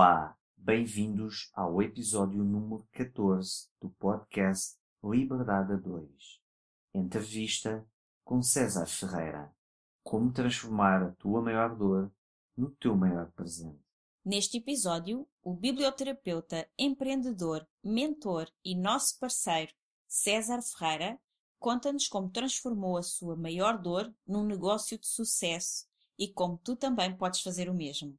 [0.00, 6.08] Olá, bem-vindos ao episódio número 14 do podcast Liberdade a 2.
[6.94, 7.84] Entrevista
[8.22, 9.52] com César Ferreira.
[10.04, 12.12] Como transformar a tua maior dor
[12.56, 13.82] no teu maior presente.
[14.24, 19.72] Neste episódio, o biblioterapeuta, empreendedor, mentor e nosso parceiro
[20.06, 21.18] César Ferreira
[21.58, 27.16] conta-nos como transformou a sua maior dor num negócio de sucesso e como tu também
[27.16, 28.16] podes fazer o mesmo.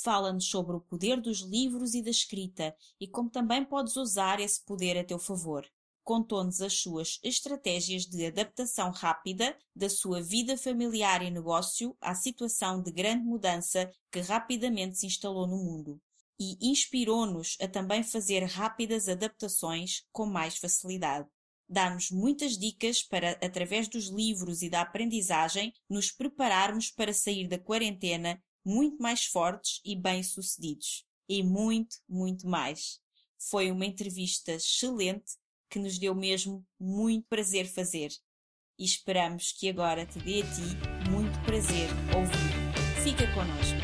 [0.00, 4.64] Fala-nos sobre o poder dos livros e da escrita e como também podes usar esse
[4.64, 5.66] poder a teu favor.
[6.04, 12.80] Contou-nos as suas estratégias de adaptação rápida da sua vida familiar e negócio à situação
[12.80, 16.00] de grande mudança que rapidamente se instalou no mundo.
[16.38, 21.28] E inspirou-nos a também fazer rápidas adaptações com mais facilidade
[21.68, 27.58] dá-nos muitas dicas para, através dos livros e da aprendizagem, nos prepararmos para sair da
[27.58, 31.06] quarentena muito mais fortes e bem-sucedidos.
[31.26, 33.00] E muito, muito mais.
[33.50, 35.32] Foi uma entrevista excelente
[35.70, 38.10] que nos deu mesmo muito prazer fazer.
[38.78, 43.02] E esperamos que agora te dê a ti muito prazer ouvir.
[43.02, 43.78] Fica connosco.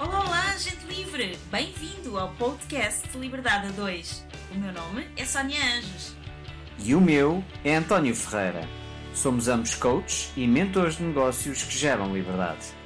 [0.00, 1.36] Olá, olá, gente livre!
[1.50, 4.26] Bem-vindo ao podcast Liberdade a 2.
[4.52, 6.14] O meu nome é Sónia Anjos
[6.78, 8.68] e o meu é António Ferreira.
[9.12, 12.81] Somos ambos coaches e mentores de negócios que geram liberdade.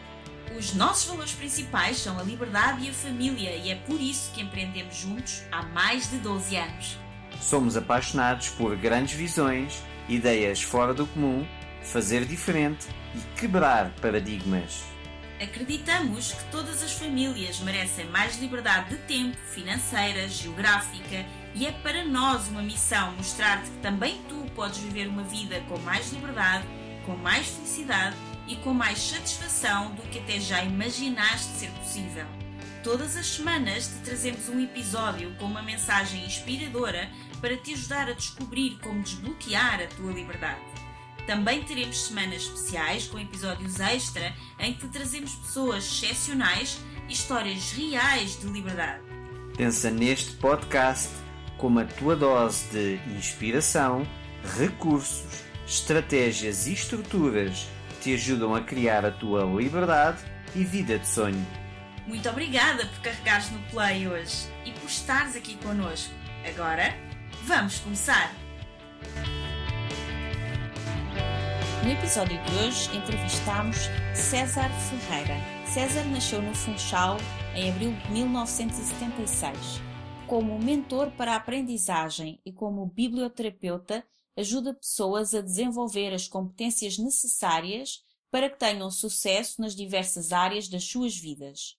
[0.57, 4.41] Os nossos valores principais são a liberdade e a família, e é por isso que
[4.41, 6.99] empreendemos juntos há mais de 12 anos.
[7.43, 11.47] Somos apaixonados por grandes visões, ideias fora do comum,
[11.83, 14.83] fazer diferente e quebrar paradigmas.
[15.39, 22.03] Acreditamos que todas as famílias merecem mais liberdade de tempo, financeira, geográfica e é para
[22.03, 26.65] nós uma missão mostrar-te que também tu podes viver uma vida com mais liberdade,
[27.05, 32.27] com mais felicidade e com mais satisfação do que até já imaginaste ser possível.
[32.83, 38.13] Todas as semanas te trazemos um episódio com uma mensagem inspiradora para te ajudar a
[38.13, 40.61] descobrir como desbloquear a tua liberdade.
[41.27, 47.73] Também teremos semanas especiais com episódios extra em que te trazemos pessoas excepcionais e histórias
[47.73, 49.03] reais de liberdade.
[49.57, 51.11] Pensa neste podcast
[51.59, 54.07] como a tua dose de inspiração,
[54.57, 57.67] recursos, estratégias e estruturas
[58.07, 60.23] te ajudam a criar a tua liberdade
[60.55, 61.45] e vida de sonho.
[62.07, 66.15] Muito obrigada por carregares no play hoje e por estares aqui connosco.
[66.49, 66.95] Agora,
[67.43, 68.33] vamos começar!
[71.83, 73.77] No episódio de hoje entrevistamos
[74.15, 75.35] César Ferreira.
[75.67, 77.17] César nasceu no Funchal
[77.57, 79.83] em abril de 1976
[80.29, 84.05] como mentor para a aprendizagem e como biblioterapeuta,
[84.37, 90.85] ajuda pessoas a desenvolver as competências necessárias para que tenham sucesso nas diversas áreas das
[90.85, 91.79] suas vidas.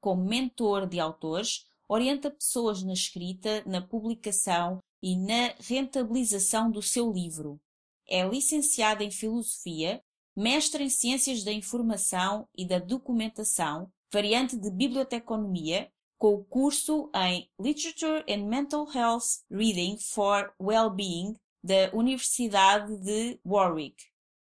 [0.00, 7.12] Como mentor de autores, orienta pessoas na escrita, na publicação e na rentabilização do seu
[7.12, 7.60] livro.
[8.06, 10.02] É licenciado em Filosofia,
[10.36, 17.48] mestre em Ciências da Informação e da Documentação, variante de Biblioteconomia com o curso em
[17.60, 24.04] Literature and Mental Health Reading for Wellbeing da Universidade de Warwick.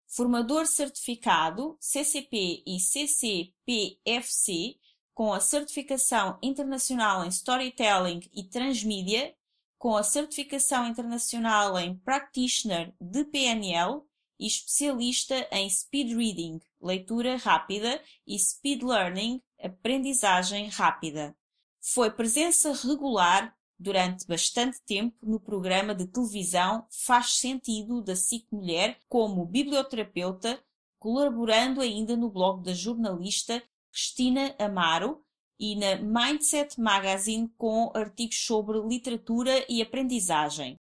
[0.06, 4.76] Formador certificado CCP e CCPFC
[5.18, 9.34] com a certificação internacional em Storytelling e Transmídia,
[9.76, 14.02] com a certificação internacional em Practitioner de PNL
[14.38, 21.36] e especialista em Speed Reading, leitura rápida, e Speed Learning, aprendizagem rápida.
[21.80, 28.98] Foi presença regular durante bastante tempo no programa de televisão Faz Sentido da SIC Mulher
[29.08, 30.62] como biblioterapeuta,
[30.98, 33.62] colaborando ainda no blog da jornalista
[33.92, 35.22] Cristina Amaro
[35.58, 40.76] e na Mindset Magazine com artigos sobre literatura e aprendizagem.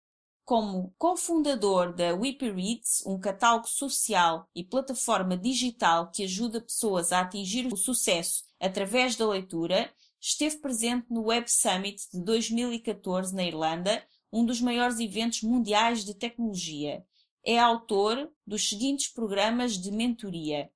[0.45, 7.21] Como cofundador da Whippy Reads, um catálogo social e plataforma digital que ajuda pessoas a
[7.21, 9.93] atingir o sucesso através da leitura,
[10.27, 14.03] esteve presente no Web Summit de 2014 na Irlanda,
[14.33, 17.05] um dos maiores eventos mundiais de tecnologia.
[17.45, 20.69] É autor dos seguintes programas de mentoria: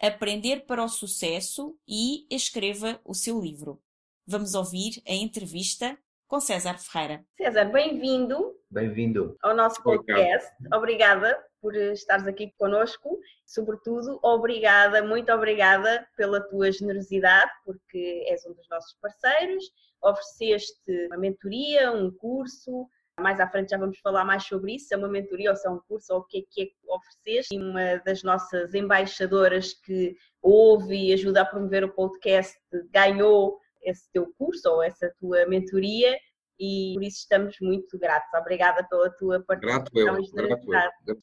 [0.00, 3.78] Aprender para o Sucesso e Escreva o seu livro.
[4.26, 7.26] Vamos ouvir a entrevista com César Ferreira.
[7.36, 8.54] César, bem-vindo.
[8.70, 10.50] Bem-vindo ao nosso podcast.
[10.72, 13.18] Obrigada por estares aqui conosco.
[13.46, 19.64] Sobretudo, obrigada, muito obrigada pela tua generosidade, porque és um dos nossos parceiros.
[20.02, 22.86] Ofereceste uma mentoria, um curso.
[23.18, 25.66] Mais à frente já vamos falar mais sobre isso, se é uma mentoria ou se
[25.66, 27.54] é um curso ou o que é que, é que ofereceste.
[27.54, 32.58] E uma das nossas embaixadoras que ouve e ajuda a promover o podcast
[32.90, 36.14] ganhou esse teu curso ou essa tua mentoria
[36.58, 38.28] e por isso estamos muito gratos.
[38.38, 40.70] Obrigada pela tua participação grato
[41.06, 41.22] eu.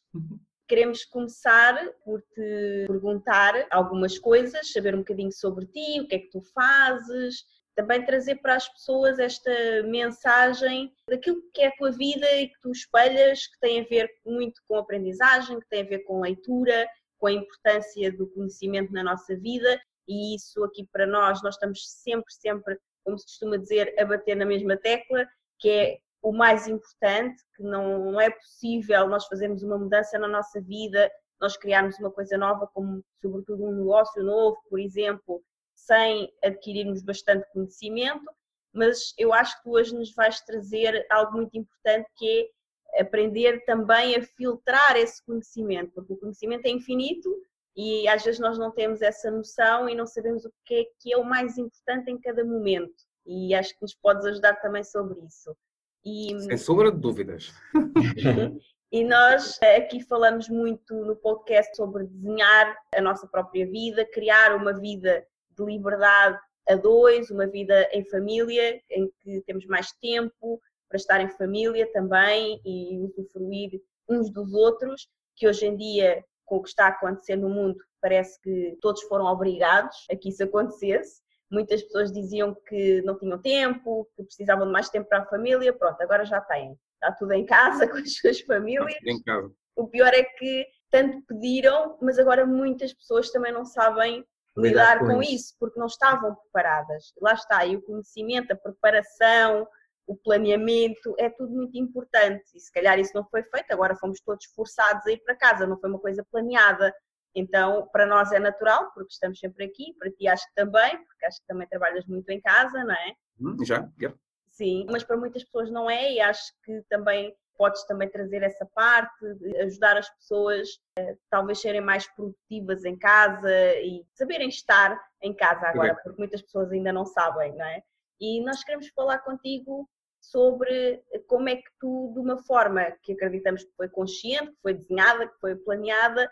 [0.68, 1.76] Queremos começar
[2.06, 6.42] por te perguntar algumas coisas, saber um bocadinho sobre ti, o que é que tu
[6.54, 7.44] fazes,
[7.76, 9.52] também trazer para as pessoas esta
[9.84, 14.10] mensagem daquilo que é a tua vida e que tu espelhas, que tem a ver
[14.26, 16.88] muito com aprendizagem, que tem a ver com leitura,
[17.18, 21.80] com a importância do conhecimento na nossa vida e isso aqui para nós, nós estamos
[21.88, 25.28] sempre, sempre, como se costuma dizer, a bater na mesma tecla,
[25.60, 30.62] que é o mais importante, que não é possível nós fazermos uma mudança na nossa
[30.62, 35.44] vida, nós criarmos uma coisa nova, como sobretudo um negócio novo, por exemplo,
[35.76, 38.26] sem adquirirmos bastante conhecimento,
[38.74, 42.50] mas eu acho que tu hoje nos vais trazer algo muito importante que
[42.94, 47.30] é aprender também a filtrar esse conhecimento, porque o conhecimento é infinito
[47.76, 51.14] e às vezes nós não temos essa noção e não sabemos o que é, que
[51.14, 52.94] é o mais importante em cada momento.
[53.26, 55.56] E acho que nos podes ajudar também sobre isso.
[56.04, 57.54] E, Sem sombra de dúvidas.
[58.92, 64.74] e nós aqui falamos muito no podcast sobre desenhar a nossa própria vida, criar uma
[64.74, 65.26] vida
[65.58, 70.60] de liberdade a dois, uma vida em família, em que temos mais tempo
[70.90, 76.58] para estar em família também e usufruir uns dos outros, que hoje em dia, com
[76.58, 80.44] o que está a acontecer no mundo, parece que todos foram obrigados a que isso
[80.44, 81.22] acontecesse.
[81.50, 85.72] Muitas pessoas diziam que não tinham tempo, que precisavam de mais tempo para a família.
[85.72, 86.78] Pronto, agora já têm.
[86.96, 88.94] Está tudo em casa com as suas famílias.
[89.06, 89.50] Em casa.
[89.78, 94.26] O pior é que tanto pediram, mas agora muitas pessoas também não sabem
[94.58, 95.34] lidar, com, com isso.
[95.34, 97.14] isso, porque não estavam preparadas.
[97.22, 99.66] Lá está, e o conhecimento, a preparação,
[100.12, 102.44] o planeamento, é tudo muito importante.
[102.54, 105.66] E se calhar isso não foi feito, agora fomos todos forçados a ir para casa,
[105.66, 106.94] não foi uma coisa planeada.
[107.34, 111.26] Então, para nós é natural, porque estamos sempre aqui, para ti acho que também, porque
[111.26, 113.14] acho que também trabalhas muito em casa, não é?
[113.40, 114.14] Hum, já, já.
[114.50, 118.66] Sim, mas para muitas pessoas não é, e acho que também podes também trazer essa
[118.66, 119.26] parte,
[119.62, 120.68] ajudar as pessoas
[121.00, 123.50] a talvez serem mais produtivas em casa
[123.82, 127.82] e saberem estar em casa agora, porque muitas pessoas ainda não sabem, não é?
[128.20, 129.90] E nós queremos falar contigo
[130.22, 134.76] sobre como é que tu, de uma forma que acreditamos que foi consciente, que foi
[134.76, 136.30] desenhada, que foi planeada,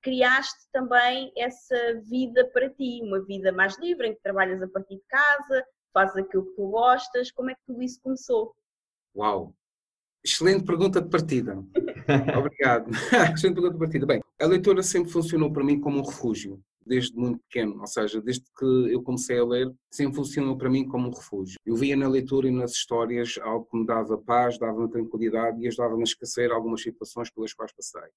[0.00, 4.96] criaste também essa vida para ti, uma vida mais livre, em que trabalhas a partir
[4.96, 7.30] de casa, fazes aquilo que tu gostas.
[7.32, 8.54] Como é que tudo isso começou?
[9.16, 9.52] Uau!
[10.24, 11.54] Excelente pergunta de partida.
[12.38, 12.90] Obrigado.
[13.34, 14.06] Excelente pergunta de partida.
[14.06, 18.20] Bem, a leitura sempre funcionou para mim como um refúgio, desde muito pequeno, ou seja,
[18.20, 21.56] desde que eu comecei a ler, sempre funcionou para mim como um refúgio.
[21.64, 25.66] Eu via na leitura e nas histórias algo que me dava paz, dava-me tranquilidade e
[25.66, 28.10] ajudava-me a esquecer algumas situações pelas quais passei.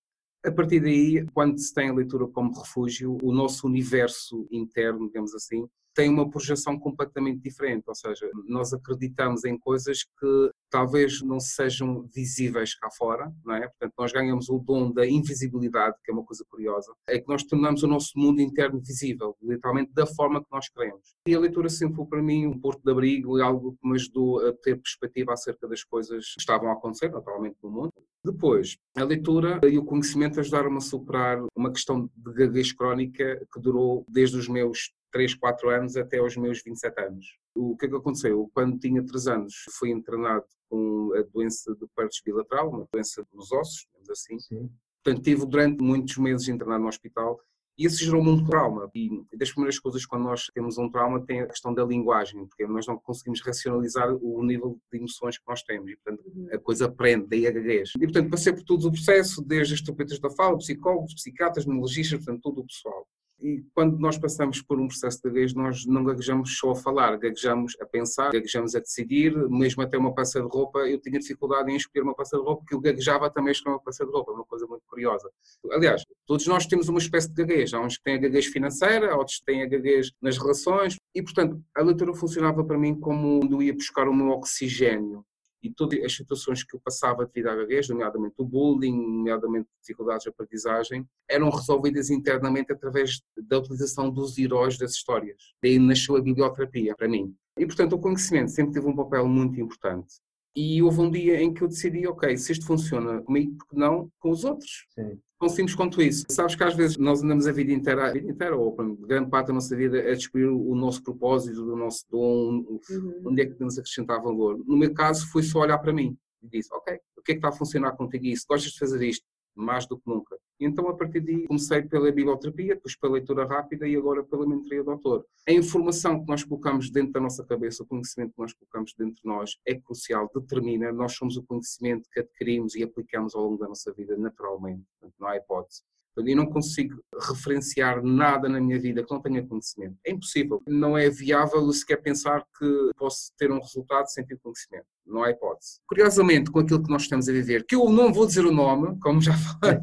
[0.43, 5.33] A partir daí, quando se tem a leitura como refúgio, o nosso universo interno, digamos
[5.33, 11.39] assim, tem uma projeção completamente diferente, ou seja, nós acreditamos em coisas que talvez não
[11.39, 13.61] sejam visíveis cá fora, não é?
[13.61, 17.43] Portanto, nós ganhamos o dom da invisibilidade, que é uma coisa curiosa, é que nós
[17.43, 21.15] tornamos o nosso mundo interno visível, literalmente da forma que nós queremos.
[21.25, 23.95] E a leitura sempre foi para mim um porto de abrigo e algo que me
[23.95, 27.93] ajudou a ter perspectiva acerca das coisas que estavam a acontecer, naturalmente, no mundo.
[28.23, 33.61] Depois, a leitura e o conhecimento ajudaram-me a superar uma questão de gaguez crónica que
[33.61, 37.37] durou desde os meus 3, 4 anos até aos meus 27 anos.
[37.55, 38.51] O que é que aconteceu?
[38.53, 43.49] Quando tinha 3 anos, fui internado com a doença de Pertes bilateral, uma doença dos
[43.53, 44.37] ossos, digamos assim.
[44.39, 44.69] Sim.
[45.01, 47.39] Portanto, tive durante muitos meses internado no hospital
[47.77, 48.91] e isso gerou-me um trauma.
[48.93, 52.67] E das primeiras coisas quando nós temos um trauma tem a questão da linguagem, porque
[52.67, 56.49] nós não conseguimos racionalizar o nível de emoções que nós temos e, portanto, uhum.
[56.51, 57.91] a coisa aprende, daí a gaguez.
[57.95, 62.17] E, portanto, passei por todo o processo, desde as terapeutas da fala, psicólogos, psiquiatras, neurologistas,
[62.19, 63.07] portanto, todo o pessoal.
[63.39, 67.17] E quando nós passamos por um processo de gaguez, nós não gaguejamos só a falar,
[67.17, 71.71] gaguejamos a pensar, gaguejamos a decidir, mesmo até uma peça de roupa, eu tinha dificuldade
[71.71, 74.11] em escolher uma peça de roupa, porque eu gaguejava também a escolher uma peça de
[74.11, 75.29] roupa, uma coisa muito curiosa.
[75.71, 79.15] Aliás, todos nós temos uma espécie de gaguez, há uns que têm a gaguez financeira,
[79.15, 83.53] outros têm a gaguez nas relações, e portanto, a leitura funcionava para mim como onde
[83.53, 85.25] eu ia buscar o meu oxigênio
[85.65, 90.23] e todas as situações que eu passava devido à gaguez, nomeadamente o bullying, nomeadamente dificuldades
[90.23, 95.53] de aprendizagem, eram resolvidas internamente através da utilização dos heróis das histórias.
[95.63, 97.35] Daí nasceu a biblioterapia, para mim.
[97.57, 100.15] E, portanto, o conhecimento sempre teve um papel muito importante.
[100.55, 103.75] E houve um dia em que eu decidi, ok, se isto funciona comigo, por que
[103.75, 104.85] não com os outros?
[104.89, 105.19] Sim.
[105.45, 106.25] Tão simples quanto isso.
[106.27, 109.47] Sabes que às vezes nós andamos a vida inteira, a vida inteira ou grande parte
[109.47, 113.21] da nossa vida, a descobrir o nosso propósito, o nosso dom, uhum.
[113.27, 114.57] onde é que podemos acrescentar valor.
[114.65, 117.37] No meu caso, foi só olhar para mim e disse, ok, o que é que
[117.37, 118.43] está a funcionar contigo isso?
[118.49, 119.23] Gostas de fazer isto?
[119.55, 120.37] Mais do que nunca.
[120.59, 124.83] Então, a partir daí, comecei pela biblioterapia, depois pela leitura rápida e agora pela mentoria
[124.83, 125.25] do autor.
[125.47, 129.15] A informação que nós colocamos dentro da nossa cabeça, o conhecimento que nós colocamos dentro
[129.15, 133.57] de nós é crucial, determina, nós somos o conhecimento que adquirimos e aplicamos ao longo
[133.57, 135.83] da nossa vida naturalmente, Portanto, não há hipótese.
[136.17, 136.95] Eu não consigo
[137.27, 139.97] referenciar nada na minha vida que não tenha conhecimento.
[140.05, 140.61] É impossível.
[140.65, 144.85] Não é viável sequer pensar que posso ter um resultado sem ter conhecimento.
[145.05, 145.79] Não há hipótese.
[145.87, 148.97] Curiosamente, com aquilo que nós estamos a viver, que eu não vou dizer o nome,
[148.99, 149.79] como já falei,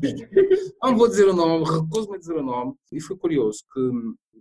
[0.82, 3.90] não vou dizer o nome, recuso-me a dizer o nome, e foi curioso que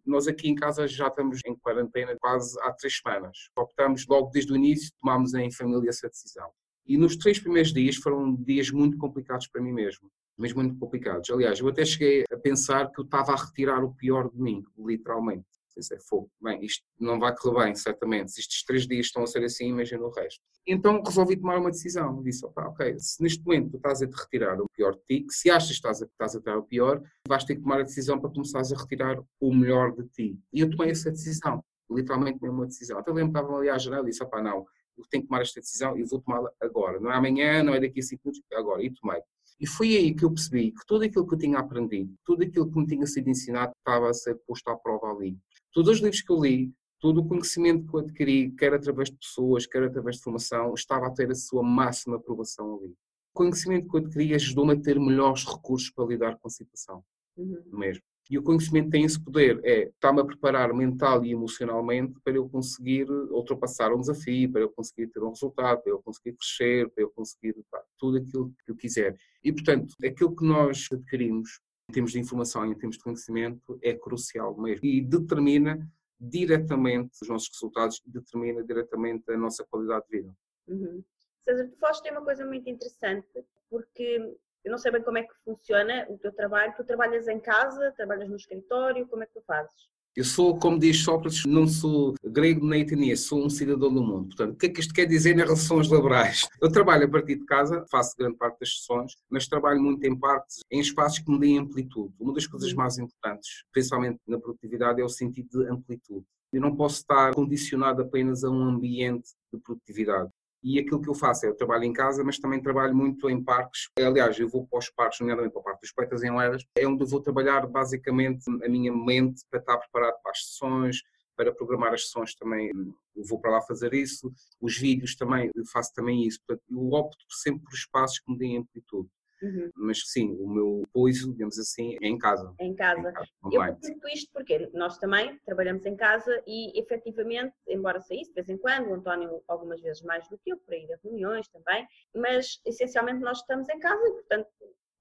[0.06, 3.38] nós aqui em casa já estamos em quarentena quase há três semanas.
[3.56, 6.50] Optamos logo desde o início, tomámos em família essa decisão.
[6.88, 10.10] E nos três primeiros dias foram dias muito complicados para mim mesmo
[10.42, 11.30] mesmo muito complicados.
[11.30, 14.64] Aliás, eu até cheguei a pensar que eu estava a retirar o pior de mim,
[14.78, 15.46] literalmente.
[15.74, 18.34] Pensei, fogo, bem, isto não vai correr bem, certamente.
[18.34, 20.42] Se estes três dias estão a ser assim, imagina o resto.
[20.68, 22.22] Então resolvi tomar uma decisão.
[22.22, 25.26] Disse, opa, ok, se neste momento tu estás a te retirar o pior de ti,
[25.26, 27.80] que se achas que estás a, estás a retirar o pior, vais ter que tomar
[27.80, 30.38] a decisão para começares a retirar o melhor de ti.
[30.52, 33.00] E eu tomei essa decisão, literalmente mesmo uma decisão.
[33.00, 34.66] Até lembro que estava ali à janela e disse, opa, não,
[34.98, 37.00] eu tenho que tomar esta decisão e vou tomá-la agora.
[37.00, 38.84] Não é amanhã, não é daqui a cinco minutos, é agora.
[38.84, 39.22] E tomei.
[39.62, 42.68] E foi aí que eu percebi que tudo aquilo que eu tinha aprendido, tudo aquilo
[42.68, 45.38] que me tinha sido ensinado, estava a ser posto à prova ali.
[45.72, 49.18] Todos os livros que eu li, todo o conhecimento que eu adquiri, quer através de
[49.18, 52.90] pessoas, quer através de formação, estava a ter a sua máxima aprovação ali.
[52.90, 57.04] O conhecimento que eu adquiri ajudou-me a ter melhores recursos para lidar com a situação.
[57.38, 57.64] Uhum.
[57.72, 58.04] Mesmo.
[58.32, 62.48] E o conhecimento tem esse poder, é está-me a preparar mental e emocionalmente para eu
[62.48, 67.04] conseguir ultrapassar um desafio, para eu conseguir ter um resultado, para eu conseguir crescer, para
[67.04, 69.18] eu conseguir pá, tudo aquilo que eu quiser.
[69.44, 71.60] E, portanto, aquilo que nós adquirimos
[71.90, 75.78] em termos de informação e em termos de conhecimento é crucial mesmo e determina
[76.18, 80.34] diretamente os nossos resultados, determina diretamente a nossa qualidade de vida.
[80.70, 81.04] Uhum.
[81.42, 83.28] César, tu falaste de uma coisa muito interessante,
[83.70, 86.74] porque eu não sei bem como é que funciona o teu trabalho.
[86.76, 89.90] Tu trabalhas em casa, trabalhas no escritório, como é que tu fazes?
[90.14, 94.28] Eu sou, como diz Sócrates, não sou grego nem ateniense, sou um cidadão do mundo.
[94.28, 96.50] Portanto, o que é que isto quer dizer nas relações laborais?
[96.62, 100.14] Eu trabalho a partir de casa, faço grande parte das sessões, mas trabalho muito em
[100.14, 102.14] partes, em espaços que me deem amplitude.
[102.20, 106.26] Uma das coisas mais importantes, principalmente na produtividade, é o sentido de amplitude.
[106.52, 110.30] Eu não posso estar condicionado apenas a um ambiente de produtividade.
[110.64, 113.44] E aquilo que eu faço é, eu trabalho em casa, mas também trabalho muito em
[113.44, 113.90] parques.
[113.98, 116.88] Aliás, eu vou para os parques, nomeadamente para o Parque dos Poetas em Leras, é
[116.88, 121.02] onde eu vou trabalhar basicamente a minha mente para estar preparado para as sessões,
[121.36, 122.72] para programar as sessões também
[123.16, 124.32] vou para lá fazer isso.
[124.60, 126.40] Os vídeos também, faço também isso.
[126.46, 129.10] Portanto, eu opto sempre por espaços que me deem amplitude.
[129.42, 129.70] Uhum.
[129.76, 132.54] Mas sim, o meu apoio, digamos assim, é em casa.
[132.60, 133.00] É em casa.
[133.00, 133.22] Em casa
[133.52, 138.50] eu pergunto isto porque nós também trabalhamos em casa e efetivamente, embora saísse de vez
[138.50, 141.88] em quando, o António algumas vezes mais do que eu, para ir a reuniões também,
[142.16, 144.48] mas essencialmente nós estamos em casa e, portanto,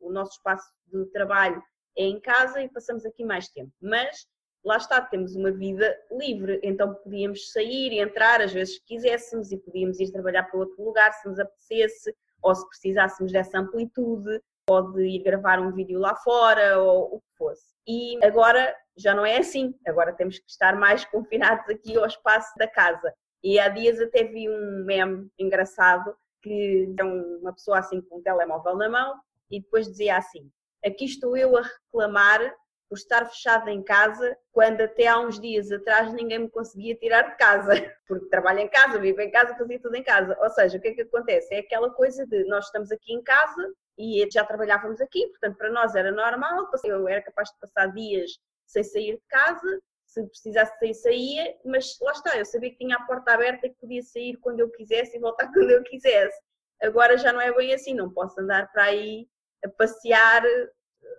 [0.01, 1.63] o nosso espaço de trabalho
[1.97, 3.73] é em casa e passamos aqui mais tempo.
[3.81, 4.27] Mas
[4.65, 9.53] lá está, temos uma vida livre, então podíamos sair e entrar às vezes que quiséssemos
[9.53, 14.41] e podíamos ir trabalhar para outro lugar se nos apetecesse ou se precisássemos dessa amplitude,
[14.67, 17.75] pode ir gravar um vídeo lá fora ou o que fosse.
[17.87, 22.53] E agora já não é assim, agora temos que estar mais confinados aqui ao espaço
[22.57, 23.13] da casa.
[23.43, 28.23] E há dias até vi um meme engraçado que é uma pessoa assim com um
[28.23, 29.15] telemóvel na mão
[29.51, 30.51] e depois dizia assim:
[30.85, 32.55] Aqui estou eu a reclamar
[32.91, 37.23] por estar fechada em casa, quando até há uns dias atrás ninguém me conseguia tirar
[37.23, 37.71] de casa,
[38.09, 40.37] porque trabalho em casa, vivo em casa, fazia tudo em casa.
[40.41, 41.55] Ou seja, o que é que acontece?
[41.55, 45.71] É aquela coisa de nós estamos aqui em casa e já trabalhávamos aqui, portanto para
[45.71, 48.33] nós era normal, eu era capaz de passar dias
[48.67, 52.97] sem sair de casa, se precisasse sair, saía, mas lá está, eu sabia que tinha
[52.97, 56.41] a porta aberta e que podia sair quando eu quisesse e voltar quando eu quisesse.
[56.83, 59.29] Agora já não é bem assim, não posso andar para aí
[59.65, 60.43] a passear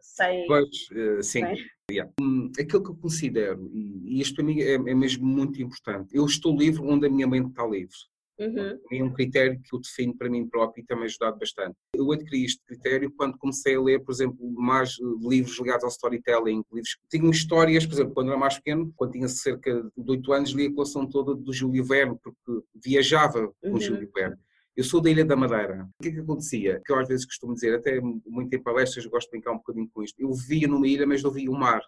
[0.01, 0.45] sem.
[0.47, 1.43] Pois, uh, sim.
[1.89, 2.11] Yeah.
[2.21, 6.25] Hum, aquilo que eu considero, e isto para mim é, é, mesmo muito importante, eu
[6.25, 7.95] estou livre onde a minha mente está livre.
[8.39, 8.79] Uhum.
[8.91, 11.75] É um critério que eu defino para mim próprio e tem-me ajudado bastante.
[11.93, 16.63] Eu adquiri este critério quando comecei a ler, por exemplo, mais livros ligados ao storytelling,
[16.73, 20.33] livros que tinham histórias, por exemplo, quando era mais pequeno, quando tinha cerca de 8
[20.33, 23.79] anos, li a coleção toda do Júlio Verne, porque viajava com uhum.
[23.79, 24.37] Júlio Verne.
[24.75, 25.89] Eu sou da Ilha da Madeira.
[25.99, 26.81] O que é que acontecia?
[26.85, 29.89] Que eu às vezes costumo dizer, até muito em palestras, gosto de brincar um bocadinho
[29.93, 30.19] com isto.
[30.19, 31.81] Eu via numa ilha, mas não via o mar.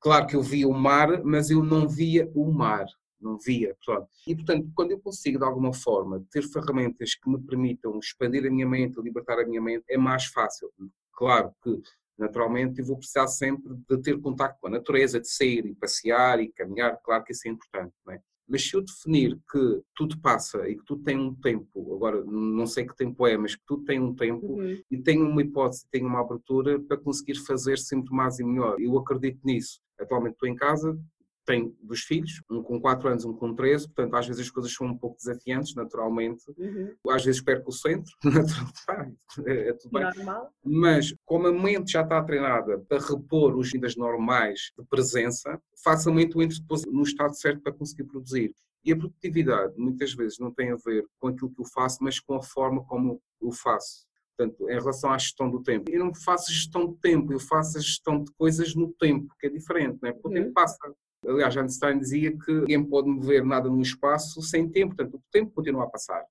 [0.00, 2.86] Claro que eu via o mar, mas eu não via o mar.
[3.20, 4.08] Não via, pronto.
[4.26, 8.50] E, portanto, quando eu consigo, de alguma forma, ter ferramentas que me permitam expandir a
[8.50, 10.70] minha mente, libertar a minha mente, é mais fácil.
[11.12, 11.80] Claro que
[12.18, 16.40] naturalmente eu vou precisar sempre de ter contato com a natureza, de sair e passear
[16.40, 18.20] e caminhar, claro que isso é importante, não é?
[18.48, 22.66] Mas se eu definir que tudo passa e que tudo tem um tempo, agora não
[22.66, 24.80] sei que tempo é, mas que tudo tem um tempo Uhum.
[24.90, 28.78] e tem uma hipótese, tem uma abertura para conseguir fazer sempre mais e melhor.
[28.80, 29.80] Eu acredito nisso.
[29.98, 30.98] Atualmente estou em casa,
[31.44, 34.72] tenho dos filhos, um com 4 anos, um com 13, portanto às vezes as coisas
[34.72, 36.42] são um pouco desafiantes, naturalmente.
[36.56, 36.94] Uhum.
[37.10, 40.02] Às vezes perco o centro, naturalmente, é, é tudo bem.
[40.04, 40.50] Normal.
[40.64, 46.34] Mas como a mente já está treinada para repor os vidas normais de presença, facilmente
[46.36, 48.54] eu entro depois no estado certo para conseguir produzir.
[48.84, 52.20] E a produtividade muitas vezes não tem a ver com aquilo que eu faço, mas
[52.20, 54.06] com a forma como eu faço.
[54.36, 55.88] Portanto, em relação à gestão do tempo.
[55.90, 59.46] Eu não faço gestão de tempo, eu faço a gestão de coisas no tempo, que
[59.46, 60.12] é diferente, não é?
[60.12, 60.34] porque o Uhum.
[60.34, 60.76] tempo passa.
[61.26, 65.50] Aliás, Einstein dizia que ninguém pode mover nada no espaço sem tempo, portanto, o tempo
[65.52, 66.24] continua a passar.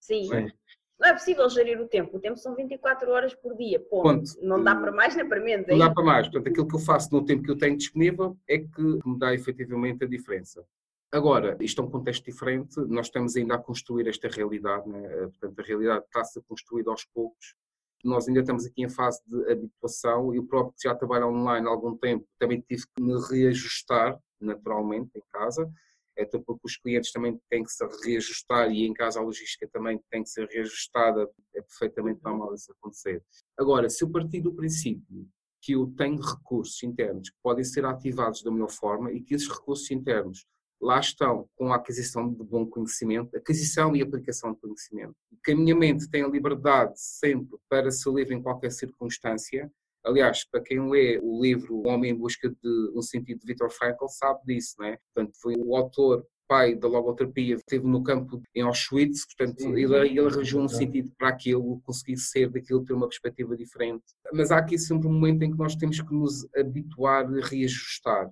[0.00, 0.28] Sim.
[0.28, 0.52] Não é?
[1.00, 2.18] Não é possível gerir o tempo.
[2.18, 3.80] O tempo são 24 horas por dia.
[3.80, 4.02] Ponto.
[4.02, 4.24] Ponto.
[4.42, 5.66] Não dá para mais nem para menos.
[5.66, 6.28] é Não dá para mais.
[6.28, 9.32] Portanto, aquilo que eu faço no tempo que eu tenho disponível é que me dá
[9.32, 10.62] efetivamente a diferença.
[11.10, 15.08] Agora, isto é um contexto diferente, nós estamos ainda a construir esta realidade, né?
[15.26, 17.54] Portanto, a realidade está-se a construir aos poucos.
[18.04, 20.34] Nós ainda estamos aqui em fase de habituação.
[20.34, 25.10] Eu próprio que já trabalho online há algum tempo, também tive que me reajustar naturalmente
[25.16, 25.70] em casa,
[26.18, 30.00] até porque os clientes também têm que se reajustar e em casa a logística também
[30.10, 33.22] tem que ser reajustada, é perfeitamente normal isso acontecer.
[33.58, 35.28] Agora, se eu partir do princípio
[35.60, 39.48] que eu tenho recursos internos que podem ser ativados da melhor forma e que esses
[39.48, 40.46] recursos internos
[40.80, 45.14] lá estão com a aquisição de bom conhecimento, aquisição e aplicação de conhecimento.
[45.44, 49.70] Que a minha mente tem a liberdade sempre para ser livre em qualquer circunstância.
[50.04, 53.70] Aliás, para quem lê o livro O Homem em Busca de um Sentido de Viktor
[53.70, 54.98] Frankl sabe disso, não é?
[55.12, 59.72] Portanto, foi o autor pai da logoterapia, esteve no campo em Auschwitz, portanto, Sim.
[59.72, 64.02] ele, ele arranjou um sentido para aquilo, conseguir ser daquilo, ter uma perspectiva diferente.
[64.32, 68.28] Mas há aqui sempre um momento em que nós temos que nos habituar e reajustar.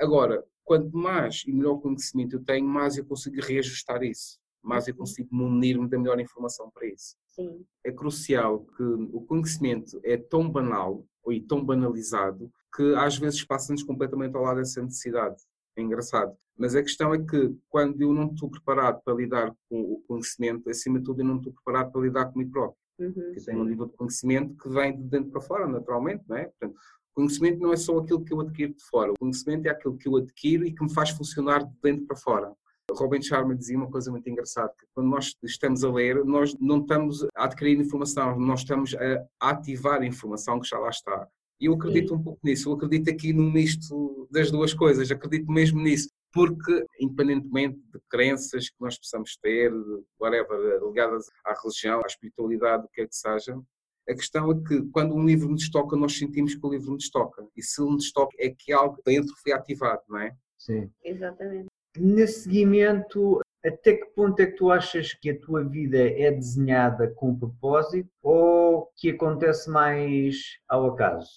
[0.00, 4.94] Agora, quanto mais e melhor conhecimento eu tenho, mais eu consigo reajustar isso, mais eu
[4.94, 7.16] consigo munir-me da melhor informação para isso.
[7.28, 7.64] Sim.
[7.84, 13.82] É crucial que o conhecimento é tão banal e tão banalizado que às vezes passa-nos
[13.82, 15.36] completamente ao lado dessa necessidade.
[15.76, 16.36] É engraçado.
[16.56, 20.68] Mas a questão é que quando eu não estou preparado para lidar com o conhecimento,
[20.68, 22.78] acima de tudo eu não estou preparado para lidar comigo próprio.
[22.98, 23.12] Uhum.
[23.12, 26.36] Porque eu tenho um nível de conhecimento que vem de dentro para fora, naturalmente, não
[26.36, 26.44] é?
[26.44, 26.78] Portanto,
[27.14, 30.08] conhecimento não é só aquilo que eu adquiro de fora, o conhecimento é aquilo que
[30.08, 32.52] eu adquiro e que me faz funcionar de dentro para fora.
[32.90, 36.80] Robin Sharma dizia uma coisa muito engraçada, que quando nós estamos a ler, nós não
[36.80, 41.26] estamos a adquirir informação, nós estamos a ativar a informação que já lá está.
[41.60, 45.50] E eu acredito um pouco nisso, eu acredito aqui no misto das duas coisas, acredito
[45.50, 49.72] mesmo nisso, porque independentemente de crenças que nós possamos ter,
[50.20, 53.56] whatever, ligadas à religião, à espiritualidade, o que é que seja,
[54.08, 57.08] a questão é que quando um livro nos toca, nós sentimos que o livro nos
[57.10, 57.46] toca.
[57.56, 60.34] E se ele nos toca, é que algo dentro foi ativado, não é?
[60.58, 60.90] Sim.
[61.04, 61.66] Exatamente.
[61.96, 67.12] Nesse seguimento, até que ponto é que tu achas que a tua vida é desenhada
[67.14, 70.36] com propósito ou que acontece mais
[70.68, 71.30] ao acaso?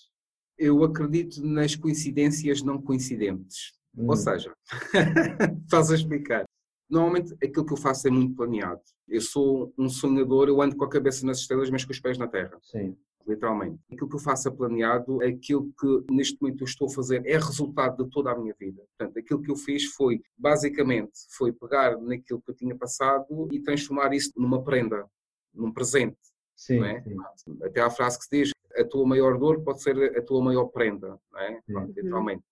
[0.58, 3.74] Eu acredito nas coincidências não coincidentes.
[3.96, 4.54] Hum, Ou seja,
[5.66, 6.46] estás a explicar.
[6.90, 8.82] Normalmente aquilo que eu faço é muito planeado.
[9.08, 12.18] Eu sou um sonhador, eu ando com a cabeça nas estrelas, mas com os pés
[12.18, 12.96] na terra, Sim.
[13.28, 13.80] literalmente.
[13.92, 17.38] Aquilo que eu faço é planeado, aquilo que neste momento eu estou a fazer é
[17.38, 18.84] resultado de toda a minha vida.
[18.98, 23.60] Portanto, aquilo que eu fiz foi, basicamente, foi pegar naquilo que eu tinha passado e
[23.60, 25.06] transformar isso numa prenda,
[25.54, 26.18] num presente.
[26.56, 27.04] Sim, é?
[27.36, 27.58] sim.
[27.64, 30.42] Até há a frase que se diz, a tua maior dor pode ser a tua
[30.42, 31.62] maior prenda, não é?
[31.66, 32.44] Pronto, literalmente.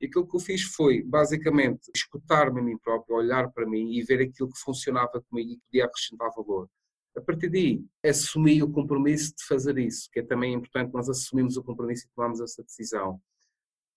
[0.00, 4.02] E aquilo que eu fiz foi, basicamente, escutar-me a mim próprio, olhar para mim e
[4.02, 6.68] ver aquilo que funcionava comigo e podia acrescentar valor.
[7.16, 11.56] A partir daí, assumi o compromisso de fazer isso, que é também importante nós assumimos
[11.56, 13.20] o compromisso e tomamos essa decisão.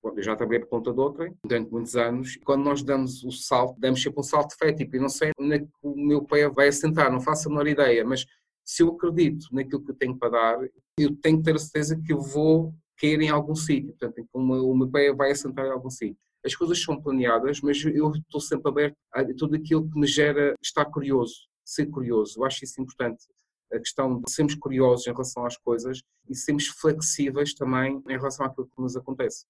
[0.01, 2.35] Bom, eu já trabalhei por conta de outrem durante muitos anos.
[2.43, 5.55] Quando nós damos o salto, damos sempre um salto fé, tipo, eu não sei onde
[5.55, 8.25] é que o meu pé vai assentar, não faço a menor ideia, mas
[8.65, 12.01] se eu acredito naquilo que eu tenho para dar, eu tenho que ter a certeza
[12.03, 15.31] que eu vou cair em algum sítio, portanto, que o meu, o meu pé vai
[15.31, 16.17] assentar em algum sítio.
[16.45, 20.55] As coisas são planeadas, mas eu estou sempre aberto a tudo aquilo que me gera
[20.61, 22.39] estar curioso, ser curioso.
[22.39, 23.25] Eu acho isso importante.
[23.73, 28.45] A questão de sermos curiosos em relação às coisas e sermos flexíveis também em relação
[28.45, 29.45] àquilo que nos acontece.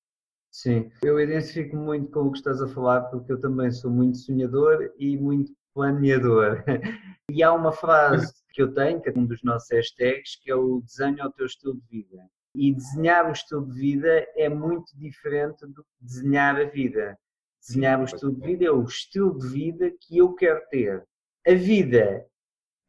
[0.52, 4.18] Sim, eu identifico muito com o que estás a falar porque eu também sou muito
[4.18, 6.64] sonhador e muito planeador.
[7.34, 10.56] E há uma frase que eu tenho, que é um dos nossos hashtags, que é
[10.56, 12.30] o desenho ao teu estilo de vida.
[12.54, 17.18] E desenhar o estilo de vida é muito diferente do que desenhar a vida.
[17.66, 21.04] Desenhar o estilo de vida é o estilo de vida que eu quero ter.
[21.48, 22.26] A vida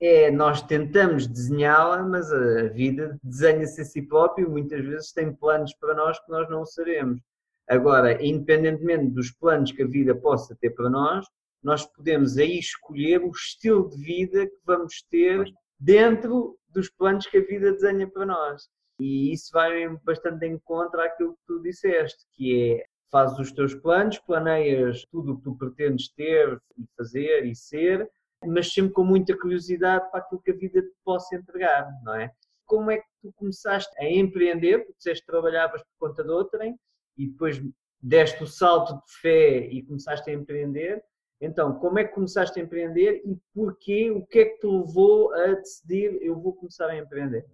[0.01, 5.33] é, nós tentamos desenhá-la, mas a vida desenha-se a si próprio e muitas vezes tem
[5.33, 7.21] planos para nós que nós não sabemos.
[7.69, 11.25] Agora, independentemente dos planos que a vida possa ter para nós,
[11.63, 15.45] nós podemos aí escolher o estilo de vida que vamos ter
[15.79, 18.69] dentro dos planos que a vida desenha para nós.
[19.01, 23.75] E isso vai bastante em contra àquilo que tu disseste, que é fazes os teus
[23.75, 26.59] planos, planeias tudo o que tu pretendes ter
[26.97, 28.11] fazer e ser,
[28.45, 32.33] mas sempre com muita curiosidade para aquilo que a vida te possa entregar, não é?
[32.65, 34.79] Como é que tu começaste a empreender?
[34.79, 36.75] Porque disseste que trabalhavas por conta de outrem
[37.19, 37.63] e depois
[38.01, 41.05] deste o salto de fé e começaste a empreender.
[41.41, 44.11] Então, como é que começaste a empreender e porquê?
[44.11, 47.47] O que é que te levou a decidir eu vou começar a empreender?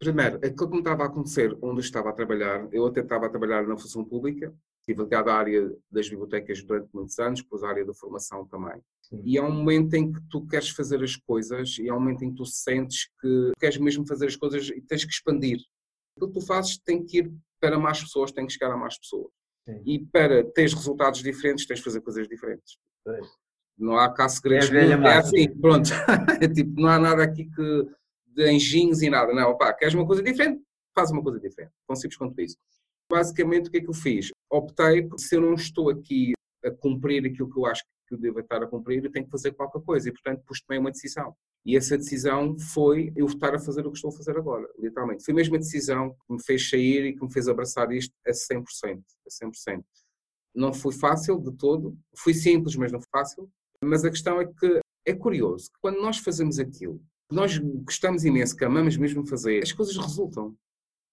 [0.00, 3.26] Primeiro, aquilo que me estava a acontecer onde eu estava a trabalhar, eu até estava
[3.26, 7.62] a trabalhar na função pública, estive ligado à área das bibliotecas durante muitos anos, depois
[7.62, 8.80] à área da formação também.
[9.02, 9.20] Sim.
[9.22, 12.24] E há um momento em que tu queres fazer as coisas e há um momento
[12.24, 15.58] em que tu sentes que queres mesmo fazer as coisas e tens que expandir.
[16.16, 18.98] Aquilo que tu fazes tem que ir para mais pessoas, tem que chegar a mais
[18.98, 19.30] pessoas.
[19.68, 19.82] Sim.
[19.84, 22.78] E para teres resultados diferentes, tens de fazer coisas diferentes.
[23.04, 23.28] Pois.
[23.76, 24.70] Não há cá segredos.
[24.70, 25.90] É, é assim, pronto.
[26.40, 27.86] é tipo, não há nada aqui que
[28.40, 29.32] de anjinhos e nada.
[29.34, 30.62] Não, pá, queres uma coisa diferente?
[30.94, 31.72] Faz uma coisa diferente.
[31.86, 32.56] Tão simples quanto isso.
[33.10, 34.30] Basicamente, o que é que eu fiz?
[34.50, 36.32] Optei, porque se eu não estou aqui
[36.64, 39.30] a cumprir aquilo que eu acho que eu devo estar a cumprir, eu tenho que
[39.30, 40.08] fazer qualquer coisa.
[40.08, 41.34] E, portanto, pus tomei uma decisão.
[41.64, 45.24] E essa decisão foi eu estar a fazer o que estou a fazer agora, literalmente.
[45.24, 48.30] Foi mesmo a decisão que me fez sair e que me fez abraçar isto a
[48.30, 48.64] 100%.
[48.84, 49.84] A 100%.
[50.54, 53.48] Não foi fácil de todo, foi simples, mas não fácil.
[53.84, 58.56] Mas a questão é que é curioso que quando nós fazemos aquilo nós gostamos imenso,
[58.56, 60.54] que amamos mesmo fazer, as coisas resultam.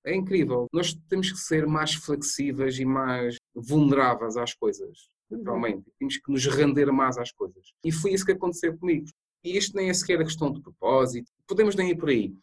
[0.05, 0.67] É incrível.
[0.73, 5.87] Nós temos que ser mais flexíveis e mais vulneráveis às coisas, naturalmente.
[5.87, 5.93] Uhum.
[5.99, 7.73] Temos que nos render mais às coisas.
[7.83, 9.07] E foi isso que aconteceu comigo.
[9.43, 12.33] E isto nem é sequer a questão de propósito, podemos nem ir por aí.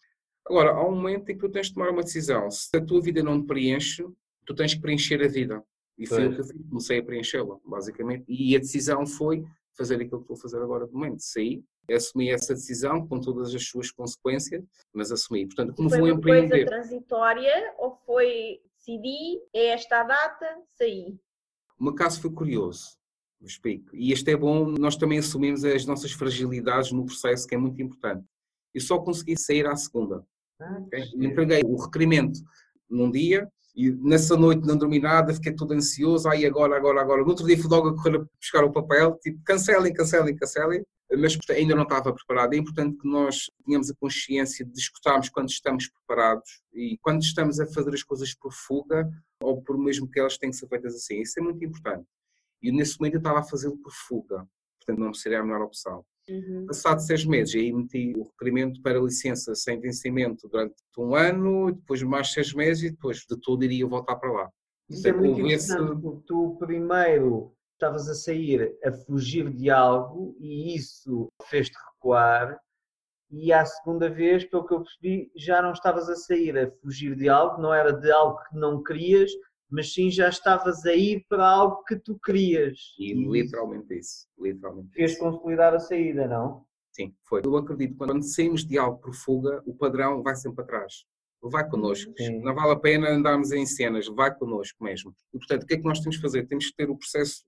[0.46, 2.50] Agora, há um momento em que tu tens de tomar uma decisão.
[2.50, 4.04] Se a tua vida não te preenche,
[4.44, 5.62] tu tens que preencher a vida.
[5.96, 8.24] E foi, o que eu fiz, comecei a preenchê-la, basicamente.
[8.28, 9.44] E a decisão foi
[9.76, 11.20] fazer aquilo que estou a fazer agora de momento.
[11.20, 15.47] Saí, assumi essa decisão com todas as suas consequências, mas assumi.
[15.47, 16.49] Portanto, como foi vou empreender...
[16.49, 21.18] Foi uma coisa transitória ou foi decidi, é esta a data, saí?
[21.79, 22.97] O meu caso foi curioso,
[23.40, 23.94] explico.
[23.94, 27.81] E este é bom, nós também assumimos as nossas fragilidades no processo, que é muito
[27.81, 28.25] importante.
[28.73, 30.25] Eu só consegui sair à segunda.
[30.61, 31.05] Ah, okay?
[31.16, 32.40] Entreguei o requerimento
[32.88, 36.29] num dia, e nessa noite não dormi nada, fiquei todo ansioso.
[36.29, 37.23] Aí agora, agora, agora.
[37.23, 40.85] No outro dia fui logo a correr a buscar o papel, tipo, cancelem, cancelem, cancelem.
[41.16, 42.55] Mas ainda não estava preparado.
[42.55, 47.61] É importante que nós tenhamos a consciência de escutarmos quando estamos preparados e quando estamos
[47.61, 49.09] a fazer as coisas por fuga
[49.42, 51.20] ou por mesmo que elas têm que ser feitas assim.
[51.20, 52.07] Isso é muito importante.
[52.62, 54.46] E nesse momento eu estava a fazê-lo por fuga.
[54.79, 56.05] Portanto, não seria a melhor opção.
[56.29, 56.66] Uhum.
[56.66, 62.03] Passado seis meses, aí meti o requerimento para licença sem vencimento durante um ano, depois
[62.03, 64.50] mais seis meses e depois de tudo iria voltar para lá.
[64.88, 70.37] Isso é, é muito interessante, porque tu primeiro estavas a sair a fugir de algo
[70.40, 72.58] e isso fez-te recuar
[73.37, 77.16] e à segunda vez, pelo que eu percebi, já não estavas a sair a fugir
[77.16, 79.30] de algo, não era de algo que não querias,
[79.68, 82.78] mas sim já estavas a ir para algo que tu querias.
[82.98, 84.28] E, e literalmente isso.
[84.38, 85.20] Literalmente fez isso.
[85.20, 86.64] consolidar a saída, não?
[86.92, 87.42] Sim, foi.
[87.44, 91.04] Eu acredito que quando saímos de algo por fuga, o padrão vai sempre para trás.
[91.42, 92.12] Vai connosco.
[92.16, 92.40] Sim.
[92.40, 95.12] Não vale a pena andarmos em cenas, vai connosco mesmo.
[95.32, 96.46] E portanto, o que é que nós temos que fazer?
[96.46, 97.44] Temos que ter o processo,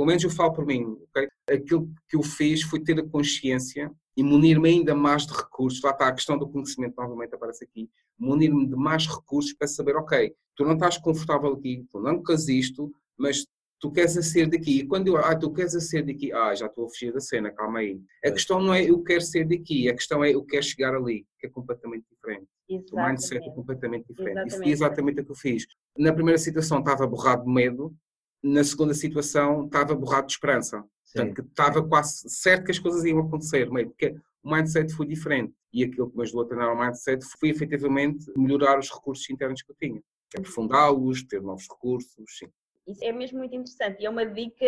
[0.00, 1.28] pelo menos eu falo por mim, ok?
[1.52, 5.82] Aquilo que eu fiz foi ter a consciência e munir-me ainda mais de recursos.
[5.82, 7.86] Lá está a questão do conhecimento, novamente aparece aqui.
[8.18, 12.48] Munir-me de mais recursos para saber, ok, tu não estás confortável aqui, tu não queres
[12.48, 13.44] isto, mas
[13.78, 14.78] tu queres a ser daqui.
[14.78, 17.20] E quando eu, ah, tu queres a ser daqui, ah, já estou a fugir da
[17.20, 18.00] cena, calma aí.
[18.24, 18.32] A é.
[18.32, 21.46] questão não é eu quero ser daqui, a questão é eu quero chegar ali, que
[21.46, 22.46] é completamente diferente.
[22.70, 22.94] Exatamente.
[22.94, 24.38] O mindset é completamente diferente.
[24.38, 24.54] Exatamente.
[24.54, 25.66] Isso é exatamente o que eu fiz.
[25.98, 27.94] Na primeira situação estava borrado de medo,
[28.42, 30.84] na segunda situação estava borrado de esperança.
[31.12, 35.52] Portanto, que estava quase certo que as coisas iam acontecer, porque o mindset foi diferente.
[35.72, 39.62] E aquilo que me ajudou a treinar o mindset foi efetivamente melhorar os recursos internos
[39.62, 40.00] que eu tinha.
[40.36, 42.48] Aprofundá-los, ter novos recursos, sim.
[42.86, 44.66] Isso é mesmo muito interessante e é uma dica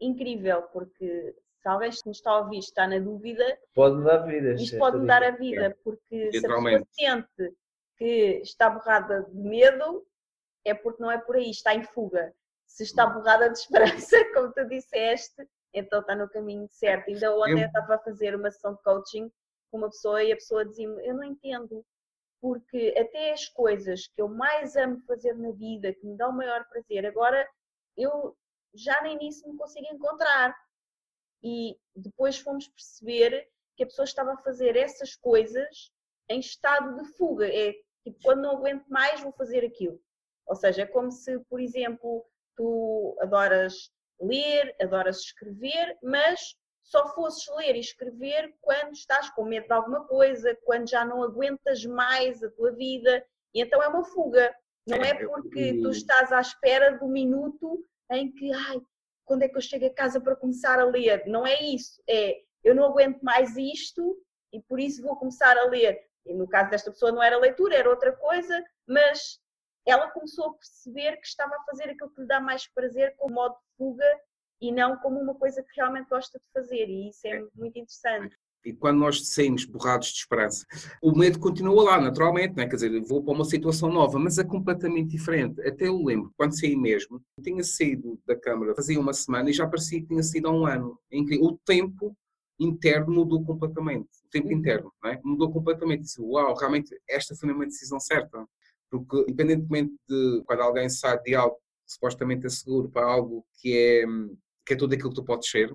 [0.00, 4.60] incrível, porque se alguém que nos está a ouvir está na dúvida, pode mudar vidas.
[4.60, 5.70] Isto pode mudar a vida, é.
[5.82, 7.56] porque se a pessoa sente
[7.96, 10.04] que está borrada de medo,
[10.64, 12.34] é porque não é por aí, está em fuga.
[12.74, 17.08] Se está borrada de esperança, como tu disseste, então está no caminho certo.
[17.08, 19.30] Ainda ontem eu estava a fazer uma sessão de coaching
[19.70, 21.86] com uma pessoa e a pessoa dizia-me: Eu não entendo,
[22.40, 26.36] porque até as coisas que eu mais amo fazer na vida, que me dão o
[26.36, 27.48] maior prazer, agora
[27.96, 28.36] eu
[28.74, 30.52] já nem nisso me consigo encontrar.
[31.44, 35.92] E depois fomos perceber que a pessoa estava a fazer essas coisas
[36.28, 37.46] em estado de fuga.
[37.46, 40.00] É tipo, quando não aguento mais, vou fazer aquilo.
[40.44, 43.90] Ou seja, é como se, por exemplo, tu adoras
[44.20, 50.06] ler, adoras escrever, mas só fosses ler e escrever quando estás com medo de alguma
[50.06, 54.54] coisa, quando já não aguentas mais a tua vida, e então é uma fuga.
[54.86, 58.80] Não é porque tu estás à espera do minuto em que, ai,
[59.24, 61.26] quando é que eu chego a casa para começar a ler?
[61.26, 62.02] Não é isso.
[62.06, 64.18] É, eu não aguento mais isto
[64.52, 65.98] e por isso vou começar a ler.
[66.26, 69.40] E no caso desta pessoa não era leitura, era outra coisa, mas
[69.86, 73.30] ela começou a perceber que estava a fazer aquilo que lhe dá mais prazer com
[73.30, 74.20] modo de fuga
[74.60, 78.36] e não como uma coisa que realmente gosta de fazer, e isso é muito interessante.
[78.64, 80.64] E quando nós saímos borrados de esperança,
[81.02, 82.66] o medo continua lá, naturalmente, né?
[82.66, 85.60] quer dizer, vou para uma situação nova, mas é completamente diferente.
[85.68, 89.66] Até eu lembro, quando saí mesmo, tinha saído da Câmara fazia uma semana e já
[89.66, 92.16] parecia que tinha sido há um ano, em que o tempo
[92.58, 94.08] interno mudou completamente.
[94.24, 94.54] O tempo uhum.
[94.54, 95.20] interno é?
[95.22, 96.02] mudou completamente.
[96.02, 98.46] Disse, uau, realmente esta foi uma decisão certa.
[98.90, 103.76] Porque, independentemente de quando alguém sai de algo que supostamente é seguro para algo que
[103.76, 104.04] é,
[104.66, 105.74] que é tudo aquilo que tu podes ser,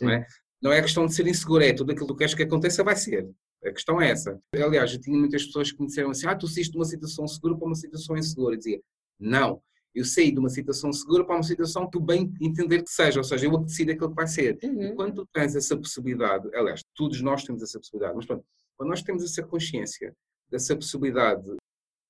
[0.00, 0.26] não é?
[0.62, 2.96] não é questão de ser inseguro, é tudo aquilo que tu queres que aconteça, vai
[2.96, 3.28] ser.
[3.64, 4.38] A questão é essa.
[4.54, 7.26] Aliás, eu tinha muitas pessoas que me disseram assim: ah, tu saíste de uma situação
[7.26, 8.54] segura para uma situação insegura.
[8.54, 8.80] Eu dizia:
[9.18, 9.62] não,
[9.94, 13.24] eu saí de uma situação segura para uma situação que bem entender que seja, ou
[13.24, 14.58] seja, eu decido aquilo que vai ser.
[14.62, 14.82] Uhum.
[14.82, 18.44] E quando tu tens essa possibilidade, aliás, todos nós temos essa possibilidade, mas pronto,
[18.76, 20.12] quando nós temos essa consciência
[20.50, 21.44] dessa possibilidade,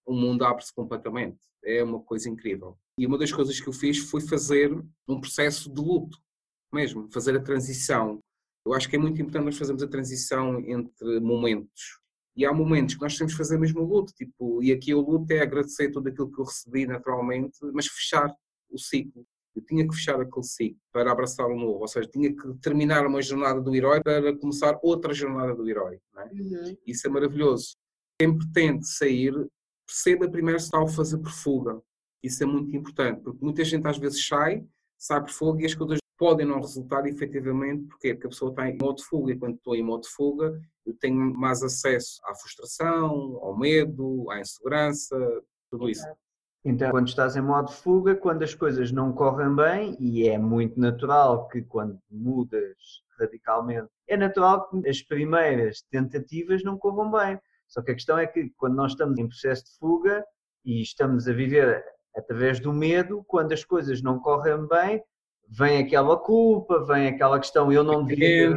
[0.06, 1.38] o mundo abre-se completamente.
[1.64, 2.76] É uma coisa incrível.
[2.98, 4.70] E uma das coisas que eu fiz foi fazer
[5.08, 6.18] um processo de luto,
[6.72, 8.20] mesmo, fazer a transição.
[8.66, 12.00] Eu acho que é muito importante nós fazermos a transição entre momentos.
[12.36, 15.00] E há momentos que nós temos que fazer mesmo o luto, tipo, e aqui o
[15.00, 18.34] luto é agradecer tudo aquilo que eu recebi naturalmente, mas fechar
[18.70, 19.24] o ciclo.
[19.54, 23.06] Eu tinha que fechar aquele ciclo para abraçar o novo, ou seja, tinha que terminar
[23.06, 26.00] uma jornada do herói para começar outra jornada do herói.
[26.18, 26.24] É?
[26.24, 26.76] Uhum.
[26.84, 27.76] Isso é maravilhoso.
[28.18, 29.32] Quem pretende sair,
[29.86, 31.80] perceba primeiro se está a fazer por fuga.
[32.22, 34.64] Isso é muito importante, porque muita gente às vezes sai,
[34.98, 38.68] sai por fuga e as coisas podem não resultar efetivamente, porque Porque a pessoa está
[38.68, 42.20] em modo de fuga e quando estou em modo de fuga eu tenho mais acesso
[42.24, 45.16] à frustração, ao medo, à insegurança,
[45.70, 46.06] tudo isso.
[46.64, 50.38] Então, quando estás em modo de fuga, quando as coisas não correm bem, e é
[50.38, 57.38] muito natural que quando mudas radicalmente, é natural que as primeiras tentativas não corram bem.
[57.68, 60.24] Só que a questão é que quando nós estamos em processo de fuga
[60.64, 61.84] e estamos a viver
[62.16, 65.02] através do medo, quando as coisas não correm bem,
[65.48, 68.56] vem aquela culpa, vem aquela questão, eu não devia.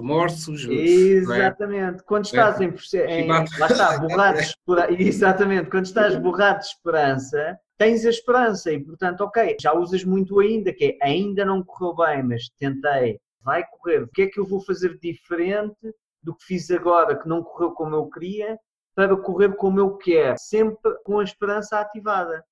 [0.00, 0.68] Remorsos.
[0.68, 0.72] É?
[0.72, 2.00] Exatamente.
[2.00, 2.04] É?
[2.04, 2.64] Quando estás é.
[2.64, 5.70] em, em lá está, borrado de Exatamente.
[5.70, 10.72] Quando estás borrado de esperança, tens a esperança e, portanto, ok, já usas muito ainda,
[10.72, 14.02] que é ainda não correu bem, mas tentei, vai correr.
[14.02, 15.94] O que é que eu vou fazer diferente
[16.28, 18.58] do que fiz agora, que não correu como eu queria,
[18.94, 22.44] para correr como eu quero, sempre com a esperança ativada.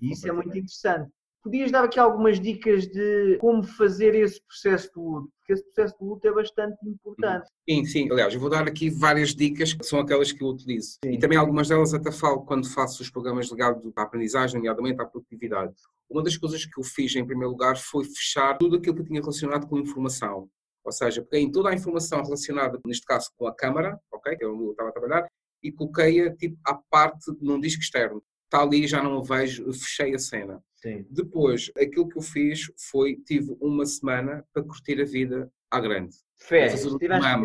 [0.00, 1.10] E isso é muito interessante.
[1.42, 5.96] Podias dar aqui algumas dicas de como fazer esse processo de luto, porque esse processo
[5.98, 7.48] de luto é bastante importante.
[7.68, 8.12] Sim, sim.
[8.12, 10.98] Aliás, eu vou dar aqui várias dicas que são aquelas que eu utilizo.
[11.04, 11.12] Sim.
[11.12, 15.06] E também algumas delas até falo quando faço os programas ligados à aprendizagem, nomeadamente à
[15.06, 15.72] produtividade.
[16.08, 19.20] Uma das coisas que eu fiz em primeiro lugar foi fechar tudo aquilo que tinha
[19.20, 20.48] relacionado com informação.
[20.84, 24.48] Ou seja, peguei toda a informação relacionada, neste caso, com a câmara, ok, que é
[24.48, 25.28] onde eu estava a trabalhar,
[25.62, 28.22] e coloquei-a tipo, à parte num disco externo.
[28.44, 30.62] Está ali, já não a vejo, fechei a cena.
[30.76, 31.06] Sim.
[31.08, 36.16] Depois, aquilo que eu fiz foi, tive uma semana para curtir a vida à grande.
[36.46, 36.84] Férias,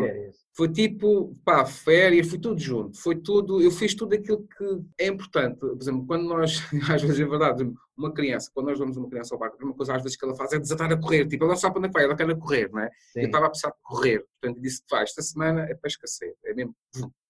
[0.06, 0.36] férias.
[0.58, 2.98] Foi tipo, pá, férias, foi tudo junto.
[2.98, 5.60] Foi tudo, eu fiz tudo aquilo que é importante.
[5.60, 9.34] Por exemplo, quando nós, às vezes é verdade, uma criança, quando nós vamos uma criança
[9.34, 11.26] ao parque, uma coisa às vezes que ela faz é desatar a correr.
[11.28, 12.90] Tipo, ela sabe para onde é que vai, ela quer correr, não é?
[13.12, 13.20] Sim.
[13.20, 14.26] Eu estava a precisar de correr.
[14.40, 16.34] Portanto, disse, vai, esta semana é para esquecer.
[16.44, 16.74] É mesmo,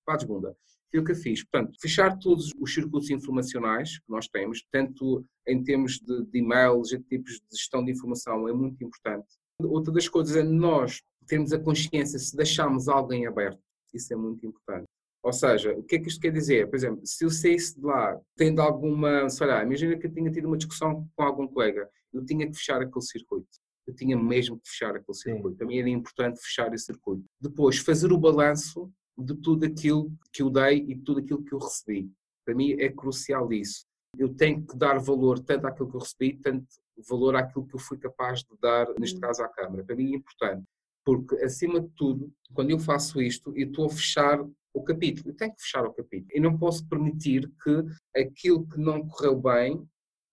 [0.06, 0.56] para a segunda.
[0.90, 1.44] Foi o que eu fiz.
[1.44, 6.92] Portanto, fechar todos os circuitos informacionais que nós temos, tanto em termos de, de e-mails
[6.92, 9.26] e tipos de gestão de informação, é muito importante.
[9.62, 13.60] Outra das coisas é nós termos a consciência se deixarmos alguém aberto.
[13.94, 14.86] Isso é muito importante.
[15.22, 16.68] Ou seja, o que é que isto quer dizer?
[16.68, 20.30] Por exemplo, se eu saísse de lá tendo alguma, sei lá, imagina que eu tinha
[20.30, 23.48] tido uma discussão com algum colega, eu tinha que fechar aquele circuito.
[23.86, 25.56] Eu tinha mesmo que fechar aquele circuito.
[25.56, 27.24] Para mim era importante fechar esse circuito.
[27.40, 31.52] Depois, fazer o balanço de tudo aquilo que eu dei e de tudo aquilo que
[31.52, 32.10] eu recebi.
[32.44, 33.84] Para mim é crucial isso.
[34.16, 36.66] Eu tenho que dar valor tanto àquilo que eu recebi, tanto
[37.08, 39.20] valor àquilo que eu fui capaz de dar, neste uhum.
[39.20, 39.84] caso à Câmara.
[39.84, 40.64] Para mim é importante,
[41.08, 45.30] porque acima de tudo, quando eu faço isto, eu estou a fechar o capítulo.
[45.30, 46.30] Eu tenho que fechar o capítulo.
[46.30, 49.82] Eu não posso permitir que aquilo que não correu bem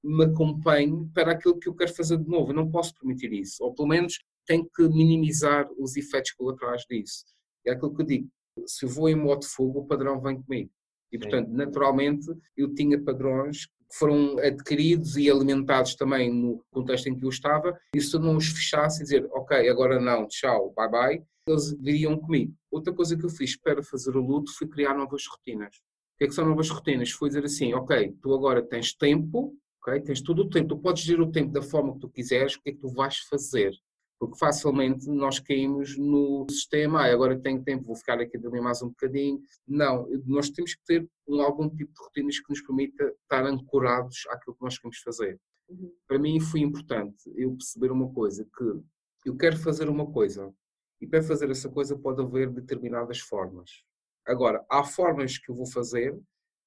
[0.03, 2.51] me acompanhe para aquilo que eu quero fazer de novo.
[2.51, 3.63] Eu não posso permitir isso.
[3.63, 7.23] Ou pelo menos tenho que minimizar os efeitos colaterais disso.
[7.65, 8.29] É aquilo que eu digo
[8.67, 10.69] se eu vou em modo de fogo, o padrão vem comigo.
[11.09, 17.25] E, portanto, naturalmente, eu tinha padrões foram adquiridos e alimentados também no contexto em que
[17.25, 20.89] eu estava, e se eu não os fechasse e dizer, ok, agora não, tchau, bye
[20.89, 22.53] bye, eles viriam comigo.
[22.71, 25.75] Outra coisa que eu fiz para fazer o luto foi criar novas rotinas.
[25.75, 27.11] O que é que são novas rotinas?
[27.11, 31.03] Foi dizer assim, ok, tu agora tens tempo, ok, tens todo o tempo, tu podes
[31.03, 33.73] gerir o tempo da forma que tu quiseres, o que é que tu vais fazer?
[34.19, 38.61] Porque facilmente nós caímos no sistema, ah, agora tenho tempo, vou ficar aqui a dormir
[38.61, 39.41] mais um bocadinho.
[39.67, 44.23] Não, nós temos que ter um, algum tipo de rotinas que nos permita estar ancorados
[44.29, 45.39] àquilo que nós queremos fazer.
[45.69, 45.91] Uhum.
[46.07, 50.53] Para mim foi importante eu perceber uma coisa, que eu quero fazer uma coisa
[51.01, 53.83] e para fazer essa coisa pode haver determinadas formas.
[54.25, 56.17] Agora, há formas que eu vou fazer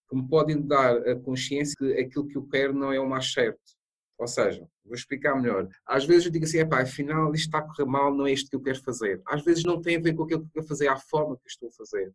[0.09, 3.33] que me podem dar a consciência que aquilo que eu quero não é o mais
[3.33, 3.78] certo
[4.19, 5.69] ou seja, vou explicar melhor.
[5.87, 8.51] Às vezes eu digo assim, epá, afinal isto está a correr mal, não é isto
[8.51, 9.23] que eu quero fazer.
[9.25, 11.45] Às vezes não tem a ver com aquilo que eu quero fazer, a forma que
[11.45, 12.13] eu estou a fazer.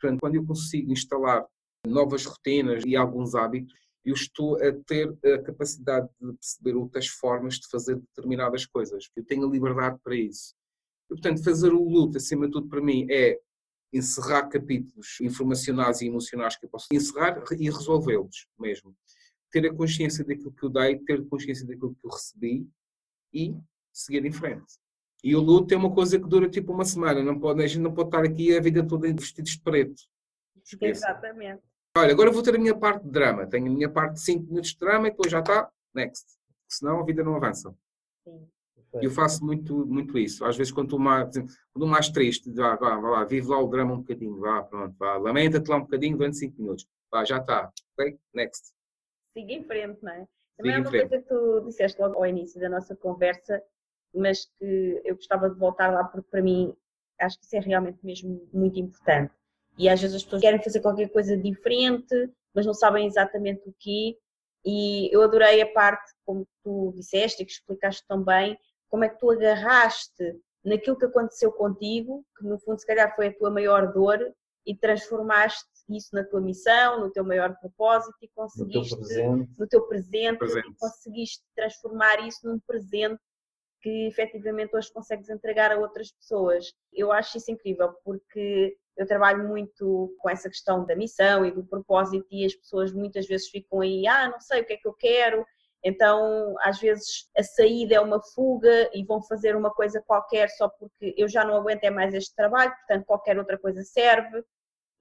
[0.00, 1.46] Portanto, quando eu consigo instalar
[1.86, 3.72] novas rotinas e alguns hábitos,
[4.04, 9.08] eu estou a ter a capacidade de perceber outras formas de fazer determinadas coisas.
[9.16, 10.52] Eu tenho a liberdade para isso.
[11.10, 13.38] E, portanto, fazer o luto, acima de tudo, para mim, é
[13.92, 18.94] encerrar capítulos informacionais e emocionais que eu posso encerrar e resolvê-los mesmo
[19.50, 22.68] ter a consciência daquilo que eu dei, ter a consciência daquilo que eu recebi
[23.32, 23.56] e
[23.92, 24.66] seguir em frente.
[25.24, 27.80] E o luto é uma coisa que dura tipo uma semana, não pode, a gente
[27.80, 30.02] não pode estar aqui a vida toda vestidos de preto.
[30.64, 31.06] Esqueça.
[31.06, 31.62] Exatamente.
[31.96, 33.46] Olha, agora vou ter a minha parte de drama.
[33.46, 36.26] Tenho a minha parte de 5 minutos de drama e depois já está, next.
[36.68, 37.74] Senão a vida não avança.
[38.24, 38.46] Sim.
[39.00, 40.44] Eu faço muito, muito isso.
[40.44, 41.30] Às vezes, quando estou mais,
[41.72, 44.94] quando mais triste, vá, vá, vá lá, vive lá o drama um bocadinho, vá, pronto,
[44.98, 46.86] vá, lamenta-te lá um bocadinho durante 5 minutos.
[47.10, 47.70] Vá, já está.
[47.92, 48.18] Ok?
[48.34, 48.75] Next
[49.36, 50.26] siga em frente, não é?
[50.56, 53.62] Também é uma coisa que tu disseste logo ao início da nossa conversa,
[54.14, 56.74] mas que eu gostava de voltar lá porque para mim
[57.20, 59.32] acho que isso é realmente mesmo muito importante.
[59.76, 63.74] E às vezes as pessoas querem fazer qualquer coisa diferente, mas não sabem exatamente o
[63.78, 64.16] que.
[64.64, 69.08] E eu adorei a parte, como tu disseste e que explicaste tão bem, como é
[69.10, 73.50] que tu agarraste naquilo que aconteceu contigo, que no fundo se calhar foi a tua
[73.50, 74.18] maior dor,
[74.64, 79.58] e transformaste isso na tua missão, no teu maior propósito e conseguiste no teu presente,
[79.58, 80.68] no teu presente, presente.
[80.68, 83.20] E conseguiste transformar isso num presente
[83.80, 86.72] que efetivamente hoje consegues entregar a outras pessoas.
[86.92, 91.64] Eu acho isso incrível porque eu trabalho muito com essa questão da missão e do
[91.64, 94.88] propósito e as pessoas muitas vezes ficam aí, ah, não sei o que é que
[94.88, 95.44] eu quero,
[95.86, 100.68] então, às vezes, a saída é uma fuga e vão fazer uma coisa qualquer só
[100.68, 104.42] porque eu já não aguento é mais este trabalho, portanto, qualquer outra coisa serve.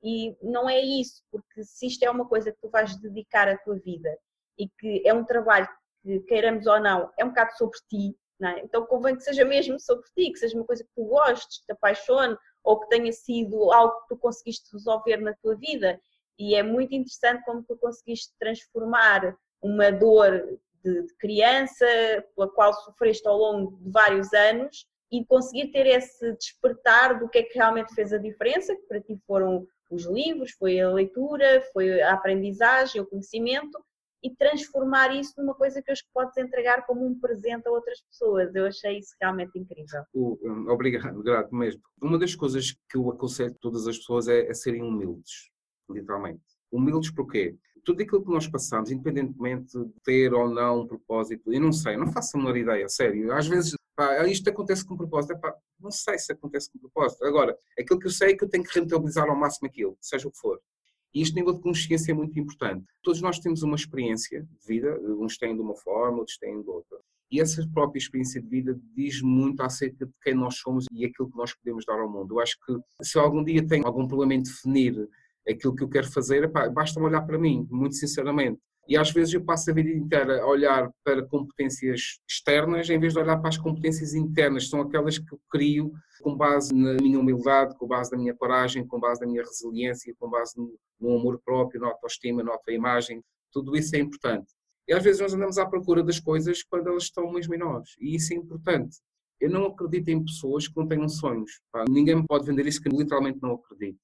[0.05, 3.57] E não é isso, porque se isto é uma coisa que tu vais dedicar à
[3.57, 4.15] tua vida
[4.55, 5.67] e que é um trabalho
[6.03, 8.59] que, queiramos ou não, é um bocado sobre ti, é?
[8.59, 11.65] então convém que seja mesmo sobre ti, que seja uma coisa que tu gostes, que
[11.65, 15.99] te apaixone ou que tenha sido algo que tu conseguiste resolver na tua vida.
[16.37, 21.85] E é muito interessante como tu conseguiste transformar uma dor de, de criança
[22.35, 27.39] pela qual sofreste ao longo de vários anos e conseguir ter esse despertar do que
[27.39, 31.63] é que realmente fez a diferença, que para ti foram os livros, foi a leitura,
[31.71, 33.77] foi a aprendizagem, o conhecimento
[34.23, 38.53] e transformar isso numa coisa que hoje podes entregar como um presente a outras pessoas.
[38.55, 40.01] Eu achei isso realmente incrível.
[40.67, 41.81] Obrigado, grato mesmo.
[42.01, 45.51] Uma das coisas que eu aconselho a todas as pessoas é, é serem humildes,
[45.87, 46.41] literalmente.
[46.71, 47.55] Humildes porquê?
[47.83, 51.95] Tudo aquilo que nós passamos, independentemente de ter ou não um propósito, eu não sei,
[51.95, 53.31] não faço a menor ideia, sério.
[53.31, 55.33] Às vezes Pá, isto acontece com propósito.
[55.33, 57.23] Epá, não sei se acontece com propósito.
[57.25, 60.27] Agora, aquilo que eu sei é que eu tenho que rentabilizar ao máximo aquilo, seja
[60.27, 60.59] o que for.
[61.13, 62.85] E este nível de consciência é muito importante.
[63.01, 66.69] Todos nós temos uma experiência de vida, uns têm de uma forma, outros têm de
[66.69, 66.97] outra.
[67.31, 71.31] E essa própria experiência de vida diz muito acerca de quem nós somos e aquilo
[71.31, 72.35] que nós podemos dar ao mundo.
[72.35, 75.07] Eu acho que se algum dia tenho algum problema em definir
[75.47, 78.59] aquilo que eu quero fazer, epá, basta olhar para mim, muito sinceramente.
[78.87, 83.13] E às vezes eu passo a vida inteira a olhar para competências externas em vez
[83.13, 87.19] de olhar para as competências internas, são aquelas que eu crio com base na minha
[87.19, 91.17] humildade, com base na minha coragem, com base na minha resiliência, com base no, no
[91.17, 93.23] amor próprio, na autoestima, na autoimagem.
[93.51, 94.53] Tudo isso é importante.
[94.87, 97.95] E às vezes nós andamos à procura das coisas quando elas estão mesmo em nós.
[97.99, 98.97] E isso é importante.
[99.39, 101.59] Eu não acredito em pessoas que não tenham sonhos.
[101.71, 101.83] Pá.
[101.89, 103.99] Ninguém me pode vender isso que eu literalmente não acredito.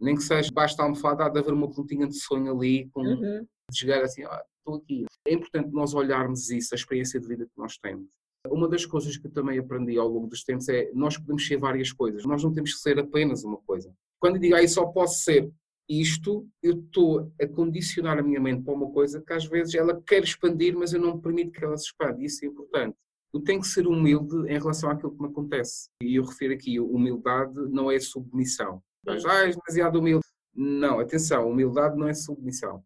[0.00, 3.02] Nem que seja, basta a almofada, há de haver uma pontinha de sonho ali, com,
[3.02, 5.04] uhum de chegar assim, ah, estou aqui.
[5.26, 8.08] É importante nós olharmos isso, a experiência de vida que nós temos.
[8.48, 11.56] Uma das coisas que eu também aprendi ao longo dos tempos é nós podemos ser
[11.56, 13.92] várias coisas, nós não temos que ser apenas uma coisa.
[14.20, 15.50] Quando eu digo, ah, só posso ser
[15.88, 20.00] isto, eu estou a condicionar a minha mente para uma coisa que às vezes ela
[20.06, 22.22] quer expandir, mas eu não permito que ela se expanda.
[22.22, 22.96] Isso é importante.
[23.32, 25.88] Eu tenho que ser humilde em relação àquilo que me acontece.
[26.02, 28.80] E eu refiro aqui, humildade não é submissão.
[29.06, 30.24] Mas, ah, és demasiado humilde.
[30.54, 32.82] Não, atenção, humildade não é submissão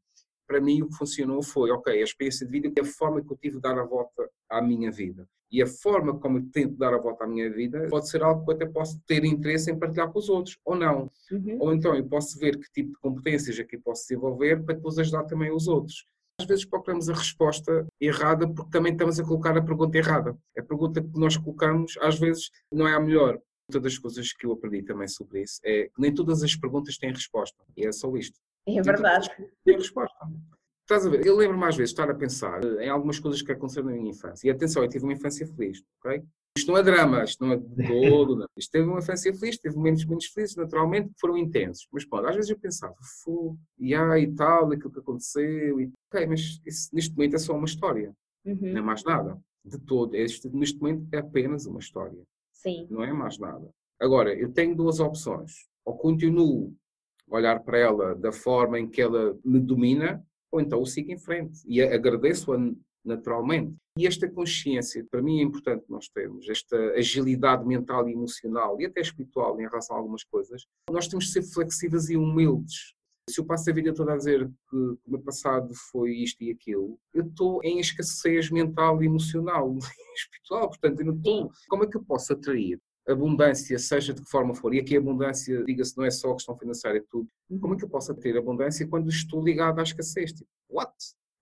[0.51, 3.33] para mim o que funcionou foi, ok, a experiência de vida é a forma que
[3.33, 5.25] eu tive de dar a volta à minha vida.
[5.49, 8.45] E a forma como eu tento dar a volta à minha vida pode ser algo
[8.45, 11.09] que eu até posso ter interesse em partilhar com os outros, ou não.
[11.31, 11.57] Uhum.
[11.61, 14.75] Ou então eu posso ver que tipo de competências é que eu posso desenvolver para
[14.75, 16.05] depois ajudar também os outros.
[16.41, 20.37] Às vezes procuramos a resposta errada porque também estamos a colocar a pergunta errada.
[20.59, 23.41] A pergunta que nós colocamos às vezes não é a melhor.
[23.77, 26.97] Uma das coisas que eu aprendi também sobre isso é que nem todas as perguntas
[26.99, 27.63] têm resposta.
[27.77, 28.39] E é só isto.
[28.67, 29.29] É verdade.
[29.65, 30.17] Tem resposta.
[30.83, 31.25] Estás a ver?
[31.25, 34.11] Eu lembro-me às vezes de estar a pensar em algumas coisas que aconteceram na minha
[34.11, 34.49] infância.
[34.49, 36.23] E atenção, eu tive uma infância feliz, ok?
[36.59, 38.37] Isto não é drama, isto não é de todo.
[38.37, 38.47] Não.
[38.57, 41.87] Isto teve uma infância feliz, teve momentos menos felizes, naturalmente, que foram intensos.
[41.93, 45.81] Mas pronto, às vezes eu pensava, fu, e ah, e tal, aquilo que aconteceu.
[45.81, 45.93] E...
[46.13, 48.13] Ok, mas isso, neste momento é só uma história,
[48.45, 48.59] Uhum.
[48.73, 49.39] não é mais nada.
[49.65, 50.15] De todo.
[50.17, 52.21] Este, neste momento é apenas uma história,
[52.63, 52.87] Sim.
[52.91, 53.71] não é mais nada.
[54.01, 55.69] Agora, eu tenho duas opções.
[55.85, 56.75] Ou continuo
[57.31, 61.13] a olhar para ela da forma em que ela me domina, ou então eu sigo
[61.13, 62.59] em frente e agradeço-a
[63.05, 63.75] naturalmente.
[63.99, 68.87] E esta consciência, para mim é importante nós termos, esta agilidade mental e emocional e
[68.87, 72.95] até espiritual em relação a algumas coisas, nós temos de ser flexíveis e humildes.
[73.31, 76.51] Se eu passo a vida toda a dizer que o meu passado foi isto e
[76.51, 79.77] aquilo, eu estou em escassez mental emocional
[80.17, 81.51] espiritual, portanto eu não estou.
[81.69, 85.65] Como é que eu posso atrair abundância, seja de que forma for, e aqui abundância,
[85.65, 87.29] diga-se, não é só a questão financeira, é tudo.
[87.61, 90.33] Como é que eu posso ter abundância quando estou ligado à escassez?
[90.33, 90.93] Tipo, what?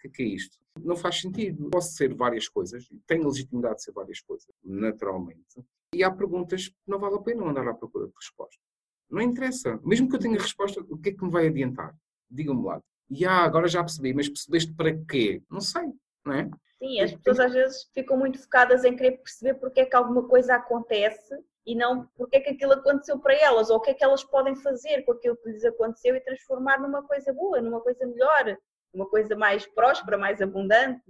[0.05, 0.57] O que é, isto?
[0.81, 1.69] Não faz sentido.
[1.71, 5.63] Posso ser várias coisas, tenho legitimidade de ser várias coisas, naturalmente.
[5.95, 8.63] E há perguntas que não vale a pena andar à procura de resposta.
[9.11, 9.79] Não interessa.
[9.85, 11.95] Mesmo que eu tenha resposta, o que é que me vai adiantar?
[12.31, 12.81] Digam-me lá.
[13.11, 15.43] E ah, agora já percebi, mas percebeste para quê?
[15.51, 15.91] Não sei,
[16.25, 16.51] não é?
[16.79, 20.29] Sim, as pessoas às vezes ficam muito focadas em querer perceber porque é que alguma
[20.29, 21.35] coisa acontece
[21.67, 24.23] e não porque é que aquilo aconteceu para elas, ou o que é que elas
[24.23, 28.57] podem fazer com aquilo que lhes aconteceu e transformar numa coisa boa, numa coisa melhor,
[28.93, 31.03] uma coisa mais próspera, mais abundante.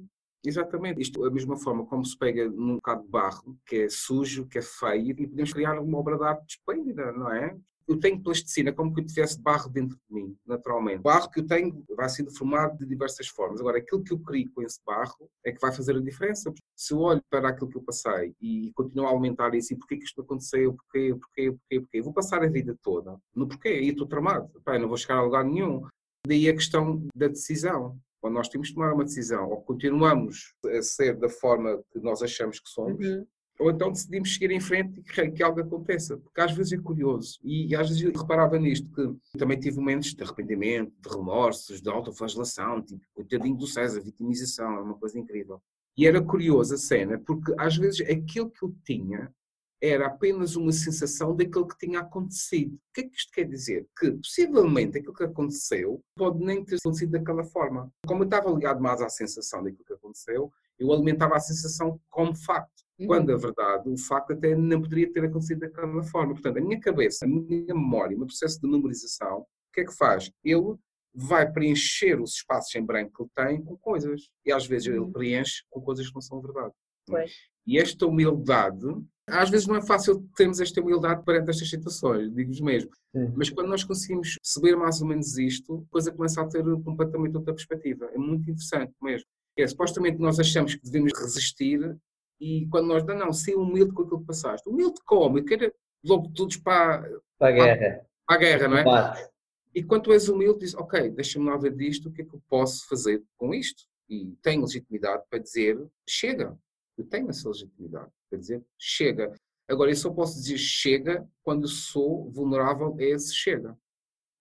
[0.44, 1.00] Exatamente.
[1.00, 4.48] Isto é a mesma forma como se pega num bocado de barro, que é sujo,
[4.48, 7.56] que é feio, e podemos criar uma obra de arte esplêndida, não é?
[7.88, 11.00] Eu tenho plasticina como que eu tivesse barro dentro de mim, naturalmente.
[11.00, 13.60] O barro que eu tenho vai sendo formado de diversas formas.
[13.60, 16.52] Agora, aquilo que eu crio com esse barro é que vai fazer a diferença.
[16.76, 19.96] Se eu olho para aquilo que eu passei e continuo a alimentar isso, e porquê
[19.96, 23.88] que isto aconteceu, porquê, porquê, porquê, porquê, vou passar a vida toda no porquê, e
[23.88, 24.50] estou tramado.
[24.64, 25.86] Pai, não vou chegar a lugar nenhum.
[26.26, 27.98] Daí a questão da decisão.
[28.20, 32.20] Quando nós temos de tomar uma decisão, ou continuamos a ser da forma que nós
[32.22, 33.26] achamos que somos, Uhum.
[33.58, 36.16] Ou então decidimos seguir em frente e que, algo aconteça.
[36.16, 37.38] Porque às vezes é curioso.
[37.42, 41.88] E, às vezes eu reparava nisto, que também tive momentos de arrependimento, de remorsos, de
[41.88, 45.60] autoflagelação, tipo, coitadinho do César, vitimização, é uma coisa incrível.
[45.96, 49.32] E era curiosa a cena, porque às vezes aquilo que eu tinha
[49.80, 52.74] era apenas uma sensação daquilo que tinha acontecido.
[52.74, 53.86] O que é que isto quer dizer?
[53.98, 57.92] Que possivelmente aquilo que aconteceu pode nem ter acontecido daquela forma.
[58.06, 62.34] Como eu estava ligado mais à sensação daquilo que aconteceu, eu alimentava a sensação como
[62.34, 62.77] facto.
[63.06, 66.32] Quando, a verdade, o facto até não poderia ter acontecido daquela forma.
[66.34, 69.84] Portanto, a minha cabeça, a minha memória, o meu processo de memorização, o que é
[69.84, 70.30] que faz?
[70.44, 70.74] Ele
[71.14, 74.28] vai preencher os espaços em branco que ele tem com coisas.
[74.44, 75.12] E às vezes ele Uhum.
[75.12, 76.72] preenche com coisas que não são verdade.
[77.06, 77.32] Pois.
[77.66, 78.86] E esta humildade,
[79.26, 82.90] às vezes não é fácil termos esta humildade perante estas situações, digo-vos mesmo.
[83.14, 83.32] Sim.
[83.36, 87.36] Mas quando nós conseguimos perceber mais ou menos isto, a coisa começa a ter completamente
[87.36, 88.06] outra perspectiva.
[88.12, 89.26] É muito interessante mesmo.
[89.56, 91.96] É, supostamente nós achamos que devemos resistir
[92.40, 94.68] e quando nós, não, não, ser humilde com aquilo que passaste.
[94.68, 95.38] Humilde como?
[95.38, 95.72] Eu quero
[96.04, 97.02] logo todos para,
[97.38, 98.06] Para a guerra.
[98.26, 98.84] para a guerra, não é?
[98.84, 99.28] Combate.
[99.74, 102.34] E quando tu és humilde, dizes, ok, deixa-me lá ver disto, o que é que
[102.34, 103.84] eu posso fazer com isto?
[104.08, 105.78] E tenho legitimidade para dizer,
[106.08, 106.58] chega.
[106.96, 109.32] Eu tenho essa legitimidade para dizer, chega.
[109.68, 113.76] Agora, eu só posso dizer chega quando sou vulnerável a esse chega.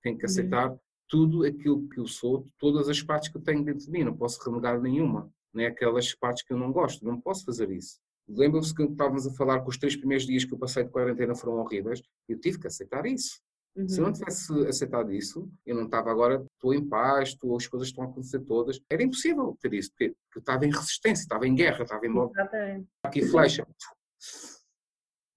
[0.01, 0.29] Tenho que Uhum.
[0.31, 0.77] aceitar
[1.09, 4.15] tudo aquilo que eu sou, todas as partes que eu tenho dentro de mim, não
[4.15, 7.99] posso renegar nenhuma, nem aquelas partes que eu não gosto, não posso fazer isso.
[8.27, 11.33] Lembram-se que estávamos a falar que os três primeiros dias que eu passei de quarentena
[11.35, 13.39] foram horríveis, eu tive que aceitar isso.
[13.87, 14.13] Se eu não Uhum.
[14.13, 18.07] tivesse aceitado isso, eu não estava agora, estou em paz, estou, as coisas estão a
[18.07, 18.81] acontecer todas.
[18.89, 22.31] Era impossível ter isso, porque eu estava em resistência, estava em guerra, estava em modo
[22.31, 22.89] Exatamente.
[23.03, 23.67] aqui flecha.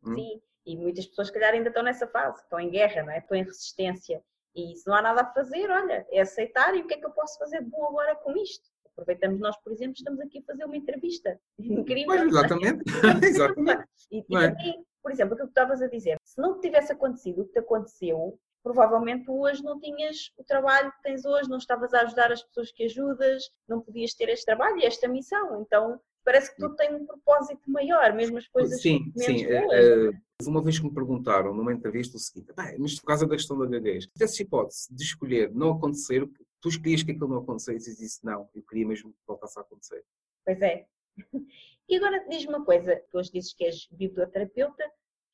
[0.02, 0.14] Hum.
[0.14, 3.18] Sim, e muitas pessoas, se calhar, ainda estão nessa fase, estão em guerra, não é?
[3.18, 4.22] Estão em resistência.
[4.54, 7.04] E se não há nada a fazer, olha, é aceitar e o que é que
[7.06, 8.69] eu posso fazer de bom agora com isto?
[8.92, 11.38] Aproveitamos nós, por exemplo, estamos aqui a fazer uma entrevista.
[11.58, 12.06] Incrível.
[12.06, 12.84] Pois, exatamente.
[13.24, 13.84] exatamente.
[14.10, 14.50] E, e é?
[14.50, 17.46] também, por exemplo, aquilo que tu estavas a dizer, se não te tivesse acontecido o
[17.46, 21.94] que te aconteceu, provavelmente tu hoje não tinhas o trabalho que tens hoje, não estavas
[21.94, 25.62] a ajudar as pessoas que ajudas, não podias ter este trabalho e esta missão.
[25.62, 29.46] Então, parece que tudo tem um propósito maior, mesmo as coisas Sim, menos sim.
[29.48, 29.72] boas.
[29.72, 33.26] eh, eh, uma vez que me perguntaram numa entrevista o seguinte, "Bem, mas por causa
[33.26, 36.28] da questão da gaguez, se tivesse hipótese de escolher não acontecer,
[36.60, 39.62] Tu escolhias que aquilo não acontecesse e disse não, eu queria mesmo que voltasse a
[39.62, 40.04] acontecer.
[40.44, 40.86] Pois é.
[41.88, 44.84] E agora diz-me uma coisa, tu hoje dizes que és biblioterapeuta,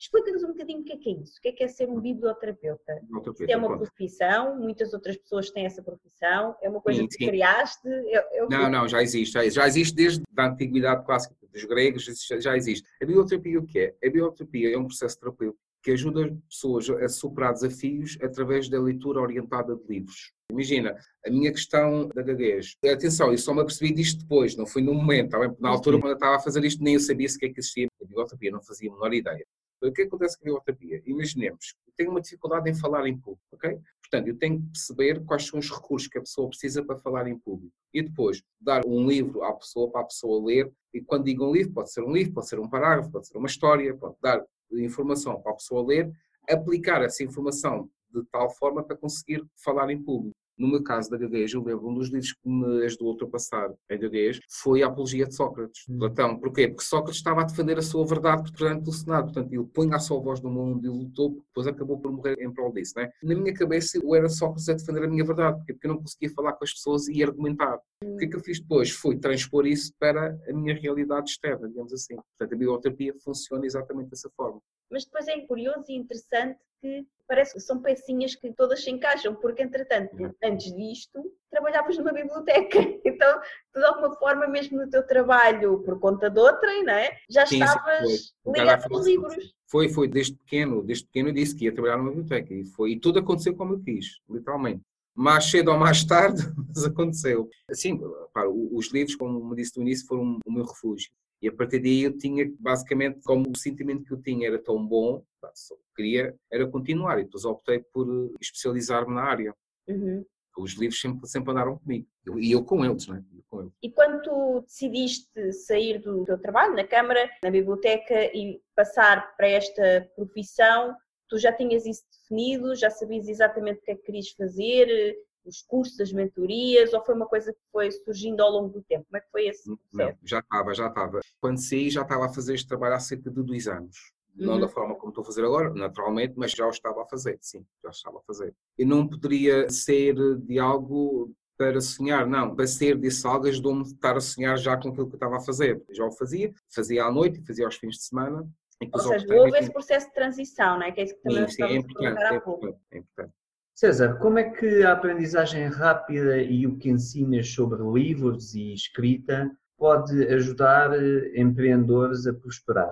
[0.00, 1.86] explica-nos um bocadinho o que é, que é isso, o que é, que é ser
[1.86, 2.94] um biblioterapeuta?
[3.02, 3.80] Biblioterapeuta, é uma pronto.
[3.84, 7.26] profissão, muitas outras pessoas têm essa profissão, é uma coisa Sim, que sim.
[7.26, 7.86] criaste?
[7.86, 8.54] É, é o quê?
[8.56, 9.94] Não, não, já existe, já existe.
[9.94, 12.88] Desde a antiguidade clássica dos gregos, já- já existe.
[13.02, 13.88] A biblioterapia o que é?
[14.02, 18.80] A biblioterapia é um processo terapêutico que ajuda as pessoas a superar desafios através da
[18.80, 20.32] leitura orientada de livros.
[20.50, 22.74] Imagina, a minha questão da gaguez.
[22.92, 25.30] Atenção, eu só me apercebi disto depois, não foi no momento.
[25.30, 25.38] tá?
[25.60, 28.04] Na altura, quando eu estava a fazer isto, nem eu sabia sequer que existia a
[28.04, 29.46] biblioterapia, não fazia a menor ideia.
[29.80, 31.02] O que acontece com a biblioterapia?
[31.06, 33.78] Imaginemos, eu tenho uma dificuldade em falar em público, ok?
[34.00, 37.28] Portanto, eu tenho que perceber quais são os recursos que a pessoa precisa para falar
[37.28, 37.72] em público.
[37.94, 40.68] E depois, dar um livro à pessoa, para a pessoa ler.
[40.92, 43.38] E quando digo um livro, pode ser um livro, pode ser um parágrafo, pode ser
[43.38, 46.12] uma história, pode dar informação para a pessoa ler,
[46.48, 50.36] aplicar essa informação de tal forma para conseguir falar em público.
[50.58, 53.70] No meu caso da gaguez, eu lembro um dos livros que me ajudou a ultrapassar
[53.90, 55.98] a gaguez foi a Apologia de Sócrates, Hum.
[55.98, 56.38] Platão.
[56.38, 56.68] Porquê?
[56.68, 59.32] Porque Sócrates estava a defender a sua verdade perante do Senado.
[59.32, 62.52] Portanto, ele põe a sua voz no mundo e lutou, depois acabou por morrer em
[62.52, 62.94] prol disso.
[62.96, 63.10] Né?
[63.22, 66.00] Na minha cabeça, eu era Sócrates a defender a minha verdade, porque porque eu não
[66.00, 67.78] conseguia falar com as pessoas e argumentar.
[68.02, 68.90] O que é que eu fiz depois?
[68.90, 72.14] Foi transpor isso para a minha realidade externa, digamos assim.
[72.16, 74.60] Portanto, a biblioterapia funciona exatamente dessa forma.
[74.90, 79.34] Mas depois é curioso e interessante que parece que são pecinhas que todas se encaixam,
[79.34, 80.32] porque entretanto, Uhum.
[80.42, 82.78] antes disto, trabalhavas numa biblioteca.
[83.04, 83.40] Então,
[83.72, 87.16] tu de alguma forma, mesmo no teu trabalho por conta de outrem, não é?
[87.30, 89.04] Já Sim, estavas ligado foi.
[89.04, 89.54] livros.
[89.68, 92.92] Foi, foi, desde pequeno, desde pequeno eu disse que ia trabalhar numa biblioteca e, foi,
[92.92, 94.82] e tudo aconteceu como eu quis, literalmente.
[95.14, 97.48] Mais cedo ou mais tarde, mas aconteceu.
[97.70, 97.98] Assim,
[98.32, 101.10] para, os livros, como me disse no início, foram o meu refúgio.
[101.42, 104.84] E a partir daí eu tinha, basicamente, como o sentimento que eu tinha era tão
[104.86, 105.22] bom,
[105.54, 107.18] só queria era continuar.
[107.20, 109.54] E depois optei por eh, especializar-me na área.
[109.88, 110.24] Uhum.
[110.58, 112.06] Os livros sempre, sempre andaram comigo.
[112.24, 113.22] Eu- E eu com eles, né?
[113.34, 113.72] Eu com eles.
[113.82, 119.48] E quando tu decidiste sair do teu trabalho na Câmara, na biblioteca e passar para
[119.48, 120.96] esta profissão,
[121.28, 125.16] tu já tinhas isso definido, já sabias exatamente o que é que querias fazer,
[125.46, 129.04] os cursos, as mentorias, ou foi uma coisa que foi surgindo ao longo do tempo?
[129.08, 130.18] Como é que foi esse Não, processo?
[130.24, 131.20] já estava, já estava.
[131.40, 134.12] Quando saí, já estava a fazer este trabalho há cerca de dois anos.
[134.34, 134.60] Não Uhum.
[134.60, 137.64] da forma como estou a fazer agora, naturalmente, mas já o estava a fazer, sim,
[137.82, 138.54] já estava a fazer.
[138.78, 142.54] E não poderia ser de algo para sonhar, não.
[142.54, 145.38] Para ser desse algo, ajudou-me a estar a sonhar já com aquilo que eu estava
[145.38, 145.82] a fazer.
[145.90, 148.46] Já o fazia, fazia à noite, fazia aos fins de semana.
[148.92, 150.92] Ou seja, houve esse processo de transição, não é?
[150.92, 153.32] Que é isso que também Sim, sim, é a importante, é importante, é importante.
[153.78, 159.54] César, como é que a aprendizagem rápida e o que ensinas sobre livros e escrita
[159.76, 162.90] pode ajudar eh, empreendedores a prosperar?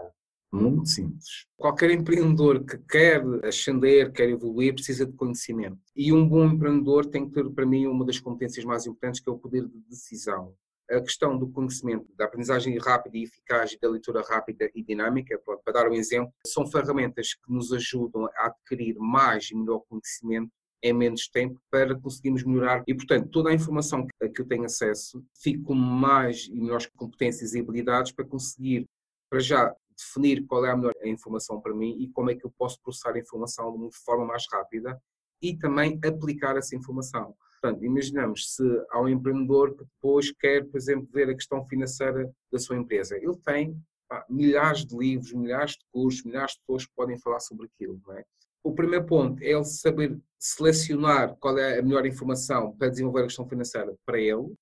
[0.53, 1.47] Muito simples.
[1.57, 5.79] Qualquer empreendedor que quer ascender, quer evoluir, precisa de conhecimento.
[5.97, 9.31] E um bom empreendedor tem que ter, para mim, uma das competências mais importantes, que
[9.31, 10.53] é o poder de decisão.
[10.91, 15.41] A questão do conhecimento, da aprendizagem rápida e eficaz e da leitura rápida e dinâmica,
[15.65, 20.53] para dar um exemplo, são ferramentas que nos ajudam a adquirir mais e melhor conhecimento
[20.85, 22.85] em menos tempo para conseguirmos melhorar.
[22.87, 27.55] E, portanto, toda a informação que eu tenho acesso, fico com mais e melhores competências
[27.55, 28.87] e habilidades para conseguir,
[29.31, 32.53] para já, definir qual é a melhor informação para mim e como é que eu
[32.59, 35.01] posso processar a informação de uma forma mais rápida
[35.41, 37.35] e também aplicar essa informação.
[37.61, 42.31] Portanto, imaginamos se há um empreendedor que depois quer, por exemplo, ver a questão financeira
[42.53, 43.17] da sua empresa.
[43.17, 47.41] Ele tem pá, milhares de livros, milhares de cursos, milhares de pessoas que podem falar
[47.41, 47.99] sobre aquilo.
[48.07, 48.25] Não é?
[48.65, 53.25] O primeiro ponto é ele saber selecionar qual é a melhor informação para desenvolver a
[53.25, 54.55] questão financeira para ele.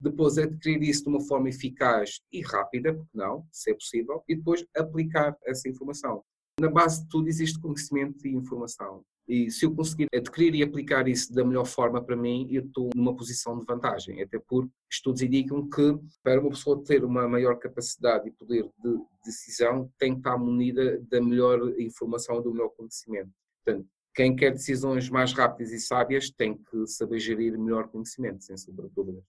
[0.00, 4.34] Depois adquirir isso de uma forma eficaz e rápida, porque não, se é possível, e
[4.34, 6.24] depois aplicar essa informação.
[6.58, 9.04] Na base de tudo existe conhecimento e informação.
[9.28, 12.88] E se eu conseguir adquirir e aplicar isso da melhor forma para mim, eu estou
[12.96, 14.22] numa posição de vantagem.
[14.22, 18.98] Até porque estudos indicam que para uma pessoa ter uma maior capacidade e poder de
[19.24, 23.30] decisão, tem que estar munida da melhor informação e do melhor conhecimento.
[23.64, 28.56] Portanto, quem quer decisões mais rápidas e sábias tem que saber gerir melhor conhecimento, sem
[28.56, 29.22] sombra de dúvida.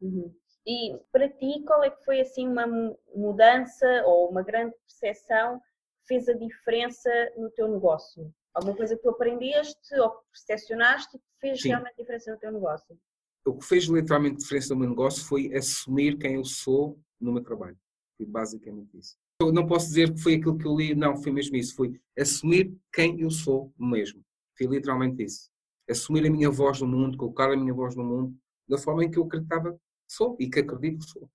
[0.00, 0.34] Uhum.
[0.66, 5.58] E para ti, qual é que foi assim uma mu- mudança ou uma grande percepção
[5.60, 8.32] que fez a diferença no teu negócio?
[8.52, 11.68] Alguma coisa que tu aprendeste ou que percepcionaste que fez Sim.
[11.68, 12.98] realmente diferença no teu negócio?
[13.46, 17.42] O que fez literalmente diferença no meu negócio foi assumir quem eu sou no meu
[17.42, 17.78] trabalho.
[18.16, 19.16] Foi basicamente isso.
[19.40, 21.74] Eu não posso dizer que foi aquilo que eu li, não, foi mesmo isso.
[21.76, 24.24] Foi assumir quem eu sou mesmo.
[24.56, 25.50] Foi literalmente isso.
[25.88, 28.36] Assumir a minha voz no mundo, colocar a minha voz no mundo
[28.68, 29.78] da forma em que eu acreditava que
[30.08, 31.30] sou e que acredito que sou.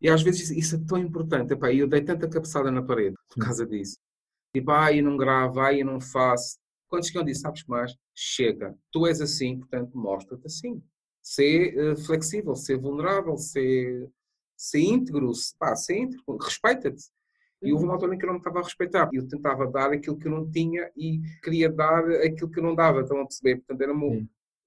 [0.00, 1.54] E às vezes isso é tão importante.
[1.54, 3.98] Epá, eu dei tanta cabeçada na parede por causa disso.
[4.54, 6.58] Tipo, ai, eu não gravo, ai, eu não faço.
[6.88, 7.96] Quando chegam disse, sabes que mais?
[8.14, 8.76] Chega.
[8.92, 10.82] Tu és assim, portanto, mostra-te assim.
[11.22, 14.10] ser uh, flexível, ser vulnerável, ser,
[14.56, 17.04] ser íntegro, pá, ser íntegro, respeita-te.
[17.64, 19.08] E houve uma altura em que eu não me estava a respeitar.
[19.12, 22.74] Eu tentava dar aquilo que eu não tinha e queria dar aquilo que eu não
[22.74, 23.00] dava.
[23.00, 23.56] Estão a perceber?
[23.56, 24.06] Portanto, era uma...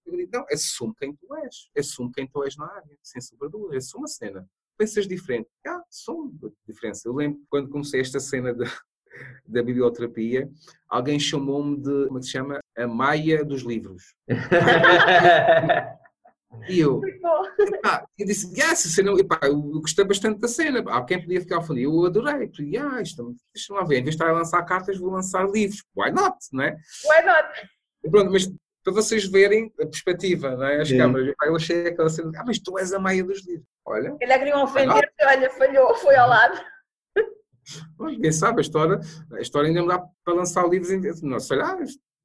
[0.06, 1.70] Eu digo, não, assume quem tu és.
[1.78, 3.78] Assume quem tu és na área, sem sobredúvida.
[3.78, 4.50] Assume a cena.
[4.78, 5.50] Pensas diferente.
[5.66, 7.08] Ah, a diferença.
[7.08, 8.64] Eu lembro quando comecei esta cena de,
[9.46, 10.50] da biblioterapia,
[10.88, 12.60] alguém chamou-me de, como é se chama?
[12.78, 14.16] A Maia dos livros.
[16.70, 17.02] E eu,
[17.60, 20.84] epá, eu disse, yes, cena, epá, eu gostei bastante da cena.
[20.88, 22.50] Há quem podia ficar falando, eu adorei.
[22.54, 25.46] Falei, ah, isto, deixa lá ver, em vez de estar a lançar cartas, vou lançar
[25.50, 25.84] livros.
[25.96, 26.78] Why not, não é?
[27.06, 27.70] Why not?
[28.10, 28.50] Pronto, mas
[28.84, 30.82] para vocês verem a perspectiva, não é?
[30.82, 30.98] As Sim.
[30.98, 31.34] câmaras.
[31.44, 33.68] Eu achei aquela cena, ah, mas tu és a Maia dos livros.
[33.86, 34.16] Olha.
[34.20, 36.60] Ele é queria ofender olha, falhou, foi ao lado.
[38.22, 39.00] Quem sabe, a história,
[39.34, 41.22] a história ainda me dá para lançar livros.
[41.22, 41.78] Não, sei lá,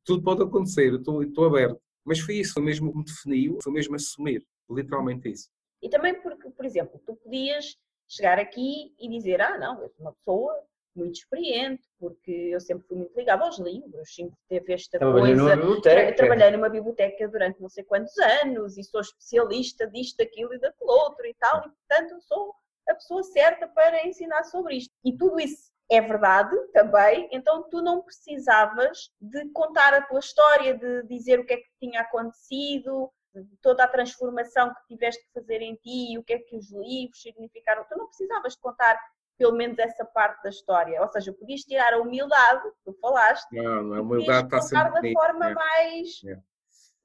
[0.04, 1.80] tudo pode acontecer, eu estou, estou aberto.
[2.04, 5.48] Mas foi isso, foi mesmo que me definiu, foi mesmo assumir, literalmente isso.
[5.80, 7.76] E também porque, por exemplo, tu podias
[8.08, 12.86] chegar aqui e dizer, ah não, eu sou uma pessoa muito experiente, porque eu sempre
[12.86, 15.56] fui muito ligada aos livros, sempre teve esta Trabalhei coisa.
[15.56, 20.54] Numa tra trabalhei numa biblioteca durante não sei quantos anos e sou especialista disto, daquilo
[20.54, 22.54] e daquilo outro e tal, e portanto sou
[22.88, 24.92] a pessoa certa para ensinar sobre isto.
[25.04, 30.76] E tudo isso é verdade também, então tu não precisavas de contar a tua história,
[30.76, 35.40] de dizer o que é que tinha acontecido, de toda a transformação que tiveste que
[35.40, 37.84] fazer em ti, o que é que os livros significaram.
[37.88, 38.98] Tu não precisavas de contar
[39.38, 43.94] pelo menos essa parte da história, ou seja, podias tirar a humildade, tu falaste, não,
[43.94, 45.54] a humildade está sempre da forma é.
[45.54, 46.22] mais.
[46.26, 46.38] É.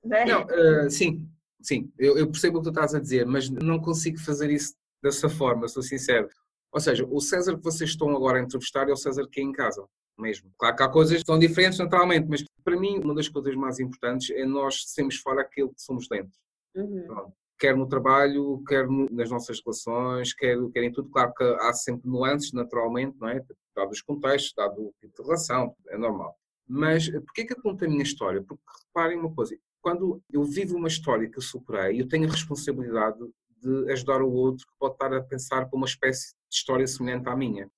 [0.03, 0.25] Né?
[0.25, 1.27] Não, uh, sim,
[1.61, 4.75] sim, eu, eu percebo o que tu estás a dizer, mas não consigo fazer isso
[5.01, 6.29] dessa forma, sou sincero.
[6.77, 9.43] Ou seja, o César que vocês estão agora a entrevistar é o César que é
[9.43, 9.83] em casa,
[10.15, 10.51] mesmo.
[10.59, 13.79] Claro que há coisas que são diferentes naturalmente, mas para mim uma das coisas mais
[13.79, 16.31] importantes é nós sermos fora aquilo que somos dentro.
[16.75, 17.31] Uhum.
[17.57, 21.09] Quer no trabalho, quer nas nossas relações, quer, quer em tudo.
[21.09, 23.43] Claro que há sempre nuances, naturalmente, não é?
[23.75, 26.37] Dado os contextos, dado o tipo de relação, é normal.
[26.67, 28.43] Mas porquê que eu conto a minha história?
[28.43, 32.31] Porque reparem uma coisa, quando eu vivo uma história que eu superei, eu tenho a
[32.31, 33.17] responsabilidade
[33.61, 37.27] de ajudar o outro que pode estar a pensar por uma espécie de história semelhante
[37.27, 37.69] à minha.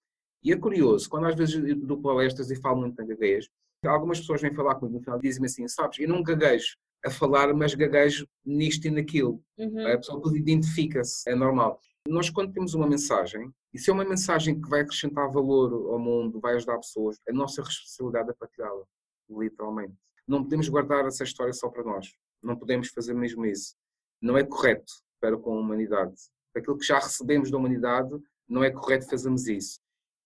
[0.43, 3.49] E é curioso, quando às vezes eu dou palestras e falo muito em gaguez,
[3.85, 7.09] algumas pessoas vêm falar comigo no final e dizem-me assim, sabes, eu não gaguejo a
[7.09, 9.41] falar, mas gaguejo nisto e naquilo.
[9.57, 9.87] Uhum.
[9.87, 11.79] A pessoa identifica-se, é normal.
[12.07, 15.99] Nós quando temos uma mensagem, e se é uma mensagem que vai acrescentar valor ao
[15.99, 18.83] mundo, vai ajudar pessoas, a nossa responsabilidade é partilhá-la,
[19.29, 19.93] literalmente.
[20.27, 22.13] Não podemos guardar essa história só para nós.
[22.41, 23.75] Não podemos fazer mesmo isso.
[24.21, 26.15] Não é correto para com a humanidade.
[26.55, 28.09] Aquilo que já recebemos da humanidade,
[28.47, 29.79] não é correto fazermos isso.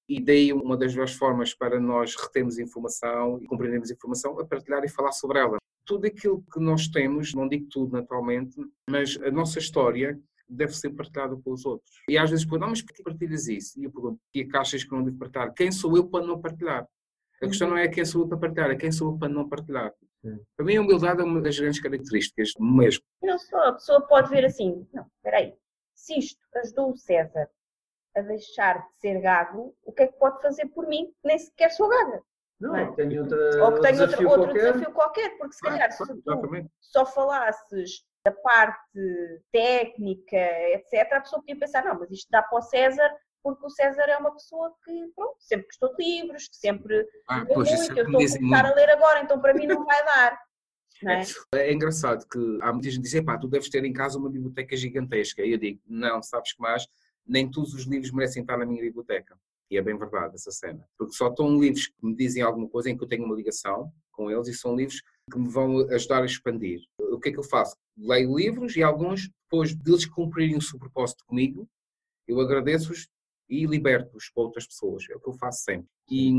[0.07, 4.83] E daí uma das duas formas para nós retermos informação e compreendermos informação é partilhar
[4.83, 5.57] e falar sobre ela.
[5.85, 8.55] Tudo aquilo que nós temos, não digo tudo naturalmente,
[8.89, 11.91] mas a nossa história deve ser partilhada pelos outros.
[12.09, 13.79] E às vezes, não, mas por que partilhas isso?
[13.79, 15.53] E eu pergunto, e que achas que não devo partilhar?
[15.53, 16.87] Quem sou eu para não partilhar?
[17.41, 19.47] A questão não é quem sou eu para partilhar, é quem sou eu para não
[19.47, 19.93] partilhar.
[20.55, 23.03] Para mim, a humildade é uma das grandes características mesmo.
[23.21, 25.53] Não só, a pessoa pode ver assim, não, espera aí,
[25.93, 27.49] se isto ajudou o César
[28.15, 31.11] a deixar de ser gago, o que é que pode fazer por mim?
[31.23, 32.21] Nem sequer sou gaga.
[32.59, 32.91] Não, não é?
[32.93, 34.53] tenho outra, Ou que tenho outro, outro qualquer.
[34.53, 36.23] desafio qualquer, porque se calhar se tu
[36.79, 42.59] só falasses da parte técnica, etc., a pessoa podia pensar, não, mas isto dá para
[42.59, 43.11] o César
[43.43, 47.45] porque o César é uma pessoa que, pronto, sempre gostou de livros, que sempre ah,
[47.45, 50.39] pois, muito, eu estou a começar a ler agora, então para mim não vai dar.
[51.53, 51.59] É?
[51.59, 51.73] é?
[51.73, 54.73] engraçado que há muita gente que diz, pá, tu deves ter em casa uma biblioteca
[54.77, 55.41] gigantesca.
[55.41, 56.87] E eu digo, não, sabes que mais,
[57.27, 59.37] nem todos os livros merecem estar na minha biblioteca.
[59.69, 60.87] E é bem verdade essa cena.
[60.97, 63.91] Porque só estão livros que me dizem alguma coisa em que eu tenho uma ligação
[64.13, 66.79] com eles e são livros que me vão ajudar a expandir.
[66.97, 67.75] O que é que eu faço?
[67.97, 71.67] Leio livros e alguns, depois deles cumprirem o seu propósito comigo,
[72.27, 73.09] eu agradeço-os
[73.49, 75.05] e liberto-os para outras pessoas.
[75.09, 75.87] É o que eu faço sempre.
[76.09, 76.31] E,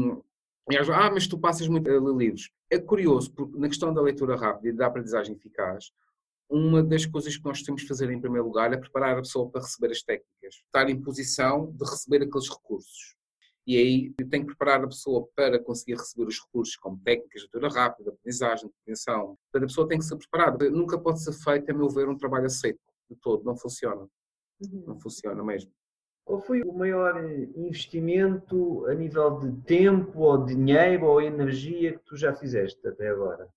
[0.71, 2.51] e ah, mas tu passas muito a ler livros.
[2.71, 5.93] É curioso, porque na questão da leitura rápida e da aprendizagem eficaz,
[6.49, 9.49] uma das coisas que nós temos de fazer em primeiro lugar é preparar a pessoa
[9.51, 13.17] para receber as técnicas, estar em posição de receber aqueles recursos.
[13.67, 17.43] E aí eu tenho que preparar a pessoa para conseguir receber os recursos como técnicas
[17.43, 19.39] de leitura rápida, aprendizagem, atenção.
[19.51, 20.71] Portanto, a pessoa tem que ser preparada.
[20.71, 22.81] Nunca pode ser feito, a meu ver, um trabalho aceito
[23.11, 23.43] de todo.
[23.43, 24.07] Não funciona.
[24.61, 24.85] Uhum.
[24.87, 25.73] Não funciona mesmo.
[26.25, 27.22] Qual foi o maior
[27.55, 33.49] investimento a nível de tempo, ou dinheiro, ou energia que tu já fizeste até agora?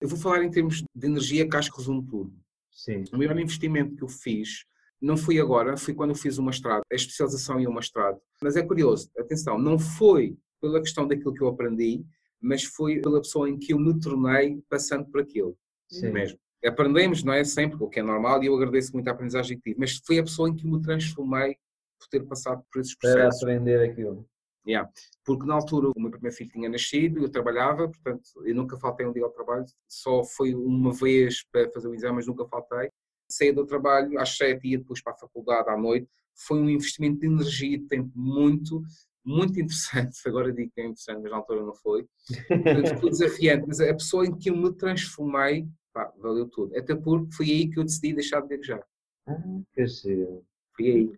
[0.00, 2.32] Eu vou falar em termos de energia, que acho que resume tudo.
[2.70, 3.04] Sim.
[3.12, 4.64] O maior investimento que eu fiz
[5.00, 8.18] não foi agora, foi quando eu fiz o mestrado, a especialização em um mestrado.
[8.42, 12.02] Mas é curioso, atenção, não foi pela questão daquilo que eu aprendi,
[12.40, 15.56] mas foi pela pessoa em que eu me tornei passando por aquilo.
[15.90, 16.10] Sim.
[16.10, 16.38] Mesmo.
[16.64, 17.44] aprendemos, não é?
[17.44, 20.18] Sempre, o que é normal, e eu agradeço muito a aprendizagem que tive, mas foi
[20.18, 21.58] a pessoa em que me transformei
[21.98, 23.40] por ter passado por esses processos.
[23.40, 24.26] Para aprender aquilo.
[24.66, 24.90] Yeah.
[25.24, 29.06] Porque na altura o meu primeiro filho tinha nascido, eu trabalhava, portanto eu nunca faltei
[29.06, 32.90] um dia ao trabalho, só foi uma vez para fazer o exame, mas nunca faltei.
[33.28, 36.08] Saí do trabalho às sete e ia depois para a faculdade à noite.
[36.34, 38.82] Foi um investimento de energia e de tempo muito,
[39.24, 40.16] muito interessante.
[40.26, 42.06] Agora digo que é interessante, mas na altura não foi.
[42.48, 46.76] Portanto, foi desafiante, mas a pessoa em que eu me transformei, pá, valeu tudo.
[46.76, 48.84] Até porque foi aí que eu decidi deixar de gaguejar.
[49.26, 49.42] Ah,
[49.72, 50.44] que giro.
[50.76, 51.12] Foi aí.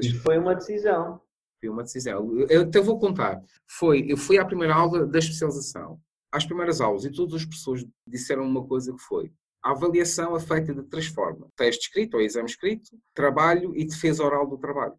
[0.00, 1.20] E foi uma decisão.
[1.60, 2.40] Foi uma decisão.
[2.48, 3.42] Eu até vou contar.
[3.66, 6.00] Foi, eu fui à primeira aula da especialização.
[6.30, 9.32] Às primeiras aulas, e todas as pessoas disseram uma coisa que foi.
[9.62, 11.48] A avaliação é feita de três formas.
[11.56, 14.94] Teste escrito ou exame escrito, trabalho e defesa oral do trabalho.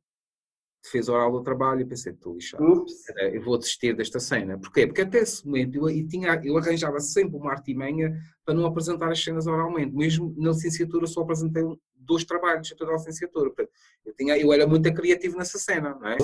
[0.92, 2.64] Defesa oral do trabalho, e pensei, estou lixado.
[2.64, 2.94] Ups.
[3.32, 4.58] Eu vou desistir desta cena.
[4.58, 4.88] Porquê?
[4.88, 9.12] Porque até esse momento eu, eu, tinha, eu arranjava sempre uma artimanha para não apresentar
[9.12, 9.96] as cenas oralmente.
[9.96, 11.64] Mesmo na licenciatura só apresentei
[11.94, 13.52] dois trabalhos em toda a licenciatura.
[13.52, 13.72] Portanto,
[14.04, 16.18] eu, tinha, eu era muito criativo nessa cena, não é?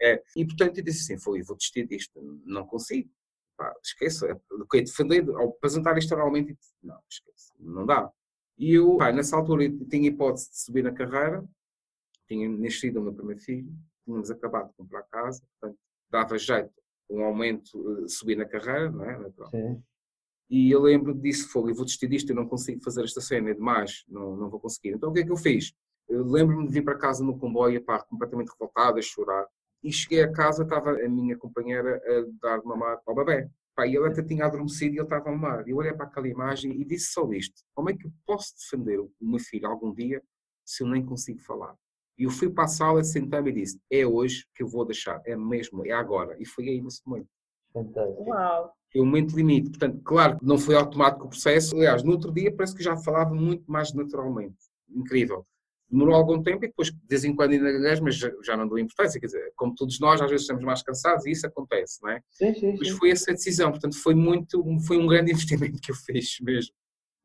[0.00, 0.22] é.
[0.36, 3.08] E portanto eu disse assim, foi, vou desistir disto, não consigo.
[3.56, 8.08] Pá, esqueça, okay, defender, ao apresentar isto oralmente, não, esqueça, não dá.
[8.56, 11.44] E eu, pá, nessa altura, eu tinha hipótese de subir na carreira,
[12.28, 13.72] tinha nascido o meu primeiro filho,
[14.04, 15.78] tínhamos acabado de comprar casa, portanto,
[16.10, 16.72] dava jeito
[17.10, 19.30] um aumento, uh, subir na carreira, não é?
[19.50, 19.82] Sim.
[20.50, 23.50] E eu lembro disso, foi, eu vou desistir disto, eu não consigo fazer esta cena,
[23.50, 24.90] é demais, não, não vou conseguir.
[24.90, 25.72] Então o que é que eu fiz?
[26.08, 29.46] Lembro-me de vir para casa no comboio, pá, completamente revoltado, a chorar.
[29.82, 33.48] E cheguei a casa, estava a minha companheira a dar mamar ao bebê.
[33.76, 35.68] Pá, e ele até tinha adormecido e ele estava a mamar.
[35.68, 38.54] E eu olhei para aquela imagem e disse só isto: como é que eu posso
[38.56, 40.22] defender o meu filho algum dia
[40.64, 41.76] se eu nem consigo falar?
[42.18, 45.20] E eu fui para a sala, sentei-me e disse: é hoje que eu vou deixar,
[45.24, 46.36] é mesmo, é agora.
[46.38, 47.28] E foi aí nesse momento.
[47.72, 48.24] Fantástico.
[48.24, 48.72] Uau!
[48.94, 49.70] É o momento limite.
[49.70, 51.76] Portanto, claro que não foi automático o processo.
[51.76, 54.56] Aliás, no outro dia parece que já falava muito mais naturalmente.
[54.88, 55.46] Incrível
[55.90, 58.68] demorou algum tempo e depois de vez em quando ainda gaguejo, mas já, já não
[58.68, 61.98] dou importância, quer dizer, como todos nós às vezes estamos mais cansados e isso acontece,
[62.02, 62.20] não é?
[62.30, 62.96] Sim, sim, Mas sim.
[62.96, 66.74] foi essa decisão, portanto foi muito, foi um grande investimento que eu fiz mesmo.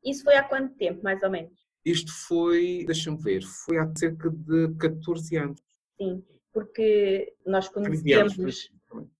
[0.02, 1.63] Isso foi há quanto tempo, mais ou menos?
[1.84, 5.60] Isto foi, deixa-me ver, foi há cerca de 14 anos.
[5.98, 8.70] Sim, porque nós 13 anos, conhecemos,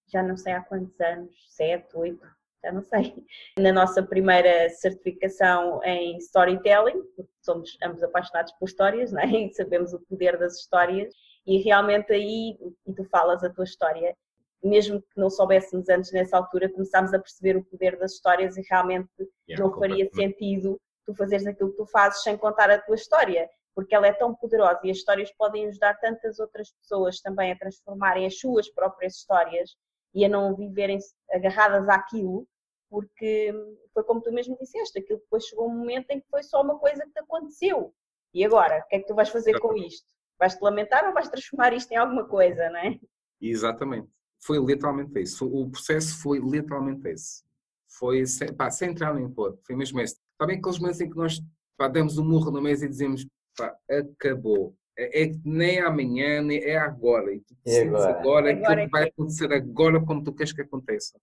[0.07, 2.25] já não sei há quantos anos, sete, oito,
[2.62, 3.15] já não sei,
[3.59, 9.27] na nossa primeira certificação em storytelling, porque somos ambos apaixonados por histórias, não é?
[9.27, 11.12] E sabemos o poder das histórias,
[11.47, 12.57] e realmente aí,
[12.87, 14.17] e tu falas a tua história,
[14.62, 18.62] mesmo que não soubéssemos antes nessa altura, começámos a perceber o poder das histórias e
[18.71, 19.11] realmente
[19.47, 23.49] Yeah, não faria sentido tu fazeres aquilo que tu fazes sem contar a tua história,
[23.75, 27.59] porque ela é tão poderosa e as histórias podem ajudar tantas outras pessoas também a
[27.59, 29.77] transformarem as suas próprias histórias
[30.15, 30.99] e a não viverem
[31.33, 32.47] agarradas àquilo,
[32.89, 33.53] porque
[33.93, 36.79] foi como tu mesmo disseste, aquilo depois chegou um momento em que foi só uma
[36.79, 37.93] coisa que te aconteceu.
[38.33, 40.07] E agora, o que é que tu vais fazer com isto?
[40.39, 42.99] Vais-te lamentar ou vais transformar isto em alguma coisa, não é?
[43.41, 44.09] Exatamente.
[44.41, 45.47] Foi literalmente isso.
[45.47, 47.43] O processo foi literalmente esse.
[47.89, 49.59] Foi sem, pá, sem entrar nem pôr.
[49.65, 50.17] Foi mesmo esse.
[50.35, 51.41] Está bem aqueles momentos em que nós
[51.76, 53.26] pá, damos um murro na mesa e dizemos
[53.57, 54.76] pá, acabou.
[54.97, 57.32] É, é que nem amanhã, nem é agora.
[57.35, 58.18] E tu É decides agora.
[58.20, 61.20] agora, Agora aquilo é que vai que- acontecer agora como tu queres que aconteça.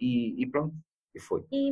[0.00, 0.74] E, e pronto,
[1.14, 1.44] e foi.
[1.52, 1.70] E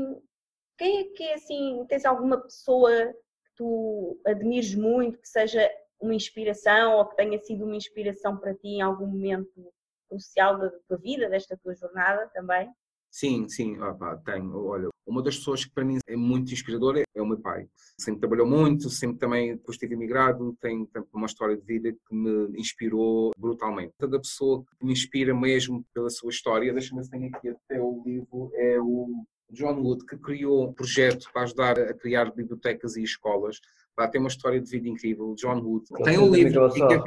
[0.79, 5.69] quem é que é assim, tens alguma pessoa que tu admires muito, que seja
[6.01, 9.73] uma inspiração ou que tenha sido uma inspiração para ti em algum momento
[10.09, 12.71] crucial da tua vida, desta tua jornada também?
[13.13, 14.57] Sim, sim, ah, pá, tenho.
[14.57, 17.69] Olha, uma das pessoas que para mim é muito inspiradora é o meu pai.
[18.01, 21.93] Sempre trabalhou muito, sempre também, depois de ter emigrado, tem, tem uma história de vida
[21.93, 23.93] que me inspirou brutalmente.
[23.99, 28.03] Toda pessoa que me inspira mesmo pela sua história, deixa-me ver tenho aqui até o
[28.03, 33.03] livro, é o John Wood, que criou um projeto para ajudar a criar bibliotecas e
[33.03, 33.61] escolas.
[33.95, 35.85] Pá, tem uma história de vida incrível, John Wood.
[36.03, 37.05] Tem um livro, fica,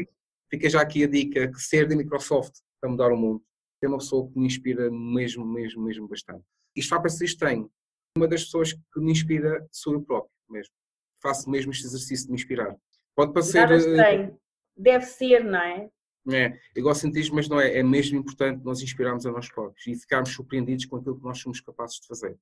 [0.52, 3.42] fica já aqui a dica, que ser da Microsoft para mudar o mundo
[3.86, 6.44] é uma pessoa que me inspira mesmo, mesmo, mesmo bastante.
[6.76, 7.70] Isto vai parecer estranho.
[8.18, 10.74] Uma das pessoas que me inspira sou eu próprio mesmo.
[11.22, 12.76] Faço mesmo este exercício de me inspirar.
[13.16, 13.62] Pode parecer.
[13.62, 14.38] Nada eh, estranho.
[14.78, 15.90] Deve ser, não é?
[16.32, 17.78] É, egocentrismo, mas não é.
[17.78, 21.38] É mesmo importante nós inspirarmos a nós próprios e ficarmos surpreendidos com aquilo que nós
[21.40, 22.38] somos capazes de fazer.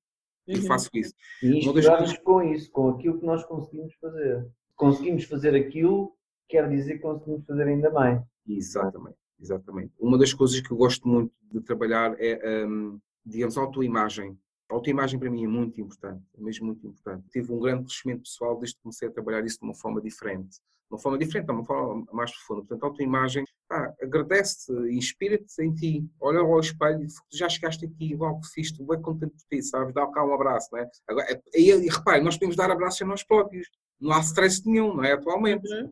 [0.47, 0.65] Eu Uhum.
[0.67, 1.13] faço isso.
[1.41, 4.49] E inspirar-nos com isso, com aquilo que nós conseguimos fazer.
[4.75, 6.15] Conseguimos fazer aquilo,
[6.49, 8.21] quer dizer que conseguimos fazer ainda mais.
[8.47, 9.93] Exatamente, exatamente.
[9.99, 14.37] Uma das coisas que eu gosto muito de trabalhar é, hum, digamos, autoimagem.
[14.71, 17.27] A autoimagem para mim é muito importante, é mesmo muito importante.
[17.29, 20.57] Tive um grande crescimento pessoal desde que comecei a trabalhar isso de uma forma diferente.
[20.57, 22.61] De uma forma diferente, de uma forma mais profunda.
[22.61, 26.09] Portanto, a autoimagem, pá, agradece-te, inspira-te em ti.
[26.19, 29.93] Olha ao espelho, já chegaste aqui, igual que fiz, bem contente por ti, sabes?
[29.93, 30.89] Dá cá um abraço, não é?
[31.07, 33.67] Agora, e, e repare, nós podemos dar abraço a nós próprios.
[33.99, 35.13] Não há stress nenhum, não é?
[35.13, 35.67] Atualmente.
[35.71, 35.91] Uhum.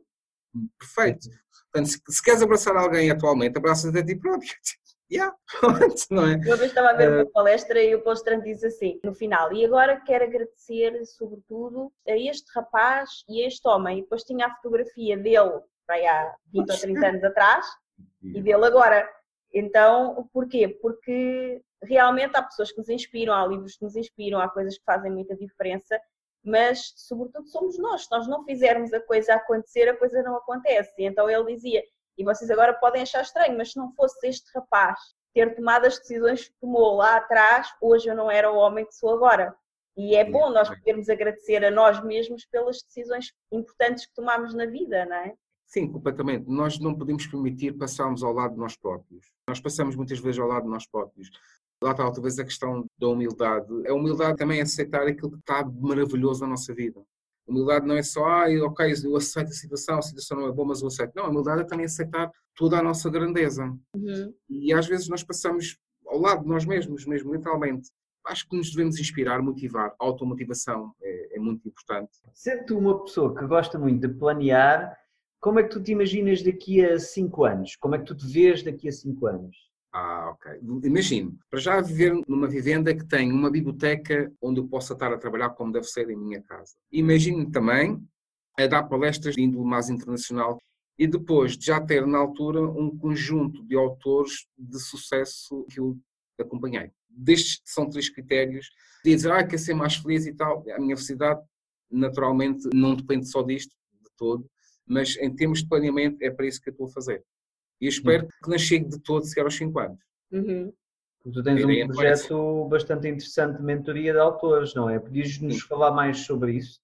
[0.79, 1.29] Perfeito.
[1.71, 4.51] Portanto, se, se, queres abraçar alguém atualmente, abraças a ti próprio.
[5.13, 5.35] Yeah.
[6.09, 6.35] não é?
[6.37, 9.65] Uma vez estava a ver uma palestra e o palestrante diz assim, no final, e
[9.65, 13.99] agora quero agradecer, sobretudo, a este rapaz e a este homem.
[13.99, 17.65] E depois tinha a fotografia dele, vai há 20 ou 30 anos atrás,
[18.23, 19.05] e dele agora.
[19.53, 20.69] Então, porquê?
[20.81, 24.85] Porque realmente há pessoas que nos inspiram, há livros que nos inspiram, há coisas que
[24.85, 25.99] fazem muita diferença,
[26.43, 28.03] mas sobretudo somos nós.
[28.05, 30.93] Se nós não fizermos a coisa acontecer, a coisa não acontece.
[30.97, 31.83] E então ele dizia:
[32.17, 34.99] e vocês agora podem achar estranho, mas se não fosse este rapaz
[35.33, 38.93] ter tomado as decisões que tomou lá atrás, hoje eu não era o homem que
[38.93, 39.55] sou agora.
[39.97, 44.65] E é bom nós podermos agradecer a nós mesmos pelas decisões importantes que tomamos na
[44.65, 45.33] vida, não é?
[45.65, 46.49] Sim, completamente.
[46.49, 49.31] Nós não podemos permitir passarmos ao lado de nós próprios.
[49.47, 51.29] Nós passamos muitas vezes ao lado de nós próprios.
[51.83, 53.87] Lá está, talvez a questão da humildade.
[53.87, 57.01] A humildade também é aceitar aquilo que está maravilhoso na nossa vida.
[57.47, 60.67] Humildade não é só, ah, ok, eu aceito a situação, a situação não é boa,
[60.67, 61.13] mas eu aceito.
[61.15, 63.65] Não, a humildade é também aceitar toda a nossa grandeza.
[63.95, 64.33] Uhum.
[64.49, 67.89] E às vezes nós passamos ao lado de nós mesmos, mesmo literalmente.
[68.27, 69.95] Acho que nos devemos inspirar, motivar.
[69.99, 72.11] A automotivação é, é muito importante.
[72.33, 74.95] Sendo tu uma pessoa que gosta muito de planear,
[75.39, 77.75] como é que tu te imaginas daqui a 5 anos?
[77.77, 79.70] Como é que tu te vês daqui a 5 anos?
[79.93, 80.59] Ah, ok.
[80.83, 85.17] Imagino, para já viver numa vivenda que tem uma biblioteca onde eu possa estar a
[85.17, 86.75] trabalhar como deve ser em minha casa.
[86.91, 88.01] Imagino também
[88.57, 90.57] a dar palestras de índole mais internacional
[90.97, 95.97] e depois de já ter na altura um conjunto de autores de sucesso que eu
[96.39, 96.91] acompanhei.
[97.09, 98.69] Destes são três critérios.
[99.03, 100.63] De dizer, ah, quer ser mais feliz e tal.
[100.71, 101.41] A minha felicidade,
[101.89, 104.49] naturalmente, não depende só disto, de todo,
[104.85, 107.23] mas em termos de planeamento é para isso que eu estou a fazer.
[107.81, 109.99] E espero que não chegue de todo sequer aos 5 anos.
[110.31, 110.71] Uhum.
[111.23, 114.99] Tu tens um projeto bastante interessante de mentoria de autores, não é?
[114.99, 116.79] Podias-nos falar mais sobre isso?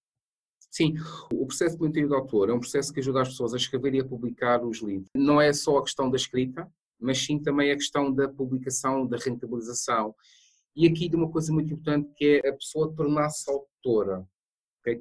[0.70, 0.95] Sim,
[1.34, 3.95] o processo de mentoria de autor é um processo que ajuda as pessoas a escrever
[3.95, 5.10] e a publicar os livros.
[5.16, 6.70] Não é só a questão da escrita,
[7.00, 10.14] mas sim também a questão da publicação, da rentabilização.
[10.76, 14.28] E aqui de uma coisa muito importante que é a pessoa tornar-se autora,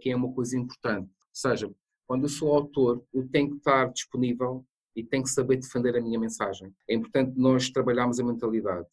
[0.01, 1.09] que é uma coisa importante.
[1.09, 1.71] Ou seja,
[2.07, 4.65] quando eu sou autor, eu tenho que estar disponível
[4.97, 6.75] e tenho que saber defender a minha mensagem.
[6.89, 8.89] É importante nós trabalharmos a mentalidade.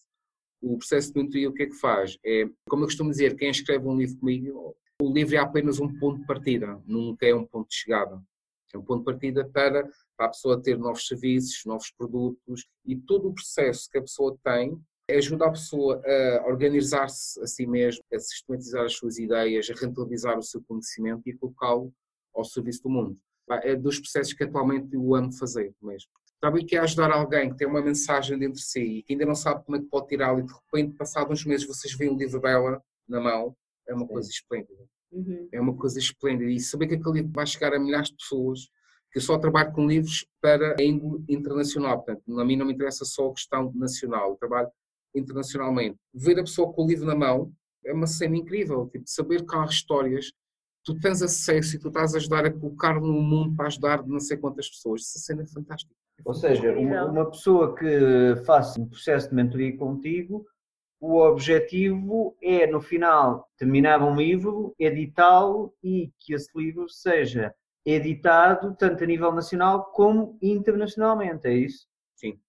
[0.62, 2.18] O processo de mentoria o que é que faz?
[2.26, 5.88] É, como eu costumo dizer, quem escreve um livro comigo, o livro é apenas um
[6.00, 8.22] ponto de partida, nunca é um ponto de chegada.
[8.74, 9.88] É um ponto de partida para,
[10.18, 14.38] para a pessoa ter novos serviços, novos produtos e todo o processo que a pessoa
[14.44, 14.78] tem
[15.10, 20.40] ajuda a pessoa a organizar-se a si mesma, a sistematizar as suas ideias, a rentabilizar
[20.40, 21.94] o seu conhecimento e a colocá-lo
[22.34, 23.20] ao serviço do mundo
[23.50, 26.10] é dos processos que atualmente eu amo fazer mesmo.
[26.44, 29.26] Sabe que é ajudar alguém que tem uma mensagem dentro de si e que ainda
[29.26, 32.12] não sabe como é que pode tirá-la e de repente, passados uns meses, vocês veem
[32.12, 33.56] o livro dela na mão,
[33.88, 34.14] é uma Sim.
[34.14, 34.84] coisa esplêndida.
[35.12, 35.48] Uhum.
[35.52, 36.50] É uma coisa esplêndida.
[36.50, 38.68] E saber que aquele livro vai chegar a milhares de pessoas,
[39.12, 42.04] que eu só trabalho com livros para a índole internacional.
[42.04, 44.70] Portanto, a mim não me interessa só a questão nacional, eu trabalho
[45.16, 45.98] internacionalmente.
[46.14, 47.54] Ver a pessoa com o livro na mão
[47.86, 48.90] é uma cena incrível.
[48.90, 50.34] Tipo, saber que há histórias
[50.84, 54.20] tu tens acesso e tu estás a ajudar a colocar no mundo para ajudar não
[54.20, 55.02] sei quantas pessoas.
[55.02, 55.94] Essa cena é fantástica.
[56.26, 60.46] Ou seja, uma, uma pessoa que faça um processo de mentoria contigo,
[61.00, 67.54] o objetivo é, no final, terminar um livro, editá-lo e que esse livro seja
[67.86, 71.88] editado tanto a nível nacional como internacionalmente, é isso?
[72.16, 72.40] Sim,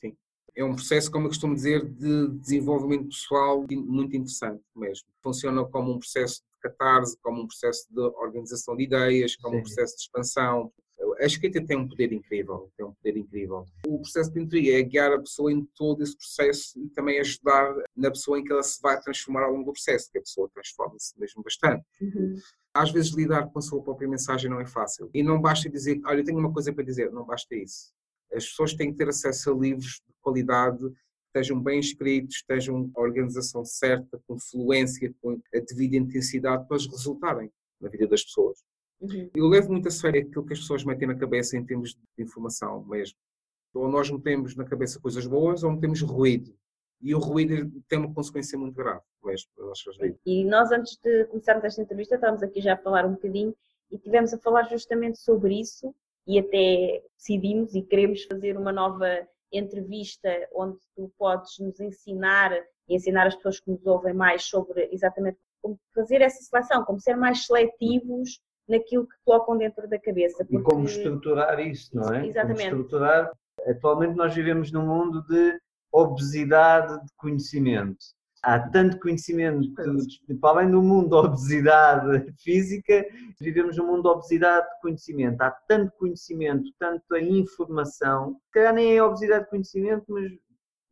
[0.00, 0.16] sim.
[0.54, 5.08] É um processo, como eu costumo dizer, de desenvolvimento pessoal muito interessante mesmo.
[5.20, 9.60] Funciona como um processo catarse, como um processo de organização de ideias, como Sim.
[9.60, 10.72] um processo de expansão.
[11.18, 13.64] A escrita tem um poder incrível, tem um poder incrível.
[13.86, 17.74] O processo de mentoria é guiar a pessoa em todo esse processo e também ajudar
[17.96, 20.50] na pessoa em que ela se vai transformar ao longo do processo, que a pessoa
[20.52, 21.84] transforma-se mesmo bastante.
[22.00, 22.36] Uhum.
[22.74, 25.10] Às vezes lidar com a sua própria mensagem não é fácil.
[25.14, 27.92] E não basta dizer, olha, eu tenho uma coisa para dizer, não basta isso.
[28.32, 30.84] As pessoas têm que ter acesso a livros de qualidade
[31.30, 36.90] estejam bem escritos, estejam a organização certa, com fluência, com a devida intensidade para eles
[36.90, 37.50] resultarem
[37.80, 38.58] na vida das pessoas.
[39.00, 39.30] Uhum.
[39.34, 42.22] Eu levo muito a sério aquilo que as pessoas metem na cabeça em termos de
[42.22, 43.16] informação mesmo.
[43.72, 46.54] Ou nós metemos na cabeça coisas boas ou metemos ruído.
[47.00, 50.18] E o ruído tem uma consequência muito grave mesmo nas nossas vidas.
[50.26, 53.54] E nós, antes de começarmos esta entrevista, estávamos aqui já a falar um bocadinho
[53.90, 55.94] e tivemos a falar justamente sobre isso
[56.26, 62.52] e até decidimos e queremos fazer uma nova entrevista onde tu podes nos ensinar
[62.88, 67.00] e ensinar as pessoas que nos ouvem mais sobre exatamente como fazer essa seleção, como
[67.00, 70.44] ser mais seletivos naquilo que colocam dentro da cabeça.
[70.44, 70.56] Porque...
[70.56, 72.26] E como estruturar isso, não é?
[72.26, 72.70] Exatamente.
[72.70, 73.32] Como estruturar.
[73.66, 75.60] Atualmente nós vivemos num mundo de
[75.92, 77.98] obesidade de conhecimento.
[78.42, 79.68] Há tanto conhecimento,
[80.40, 83.06] para além do mundo da obesidade física,
[83.38, 85.42] vivemos num mundo de obesidade de conhecimento.
[85.42, 90.32] Há tanto conhecimento, tanta informação, calhar nem é obesidade de conhecimento, mas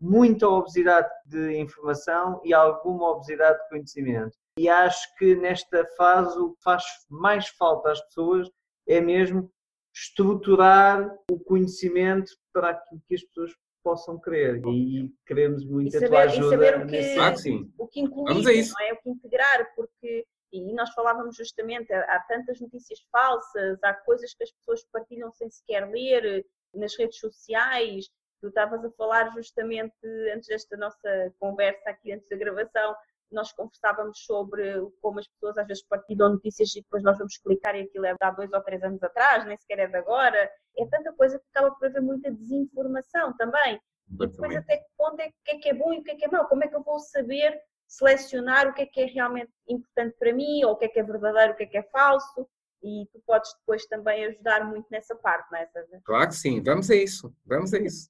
[0.01, 4.37] muita obesidade de informação e alguma obesidade de conhecimento.
[4.59, 8.51] E acho que nesta fase o que faz mais falta às pessoas
[8.87, 9.51] é mesmo
[9.95, 13.53] estruturar o conhecimento para aquilo que as pessoas
[13.83, 17.15] possam querer e queremos muito saber, a tua ajuda e saber o que, nesse...
[17.15, 17.73] Claro que sim.
[17.79, 18.75] o que incluir, Vamos a isso.
[18.79, 18.93] não é?
[18.93, 24.45] o que integrar, porque e nós falávamos justamente, há tantas notícias falsas, há coisas que
[24.45, 28.07] as pessoas partilham sem sequer ler nas redes sociais,
[28.41, 32.95] Tu estavas a falar justamente antes desta nossa conversa aqui, antes da gravação,
[33.31, 37.75] nós conversávamos sobre como as pessoas às vezes partilham notícias e depois nós vamos explicar
[37.75, 40.51] e aquilo é de há dois ou três anos atrás, nem sequer é de agora.
[40.79, 43.81] É tanta coisa que acaba por haver muita desinformação também.
[44.11, 46.17] E depois até que ponto é que é que é bom e o que é
[46.17, 46.47] que é mau?
[46.49, 50.33] Como é que eu vou saber selecionar o que é que é realmente importante para
[50.33, 52.49] mim ou o que é que é verdadeiro, o que é que é falso?
[52.83, 56.01] E tu podes depois também ajudar muito nessa parte, não é, César?
[56.05, 58.09] Claro que sim, vamos a isso, vamos a isso.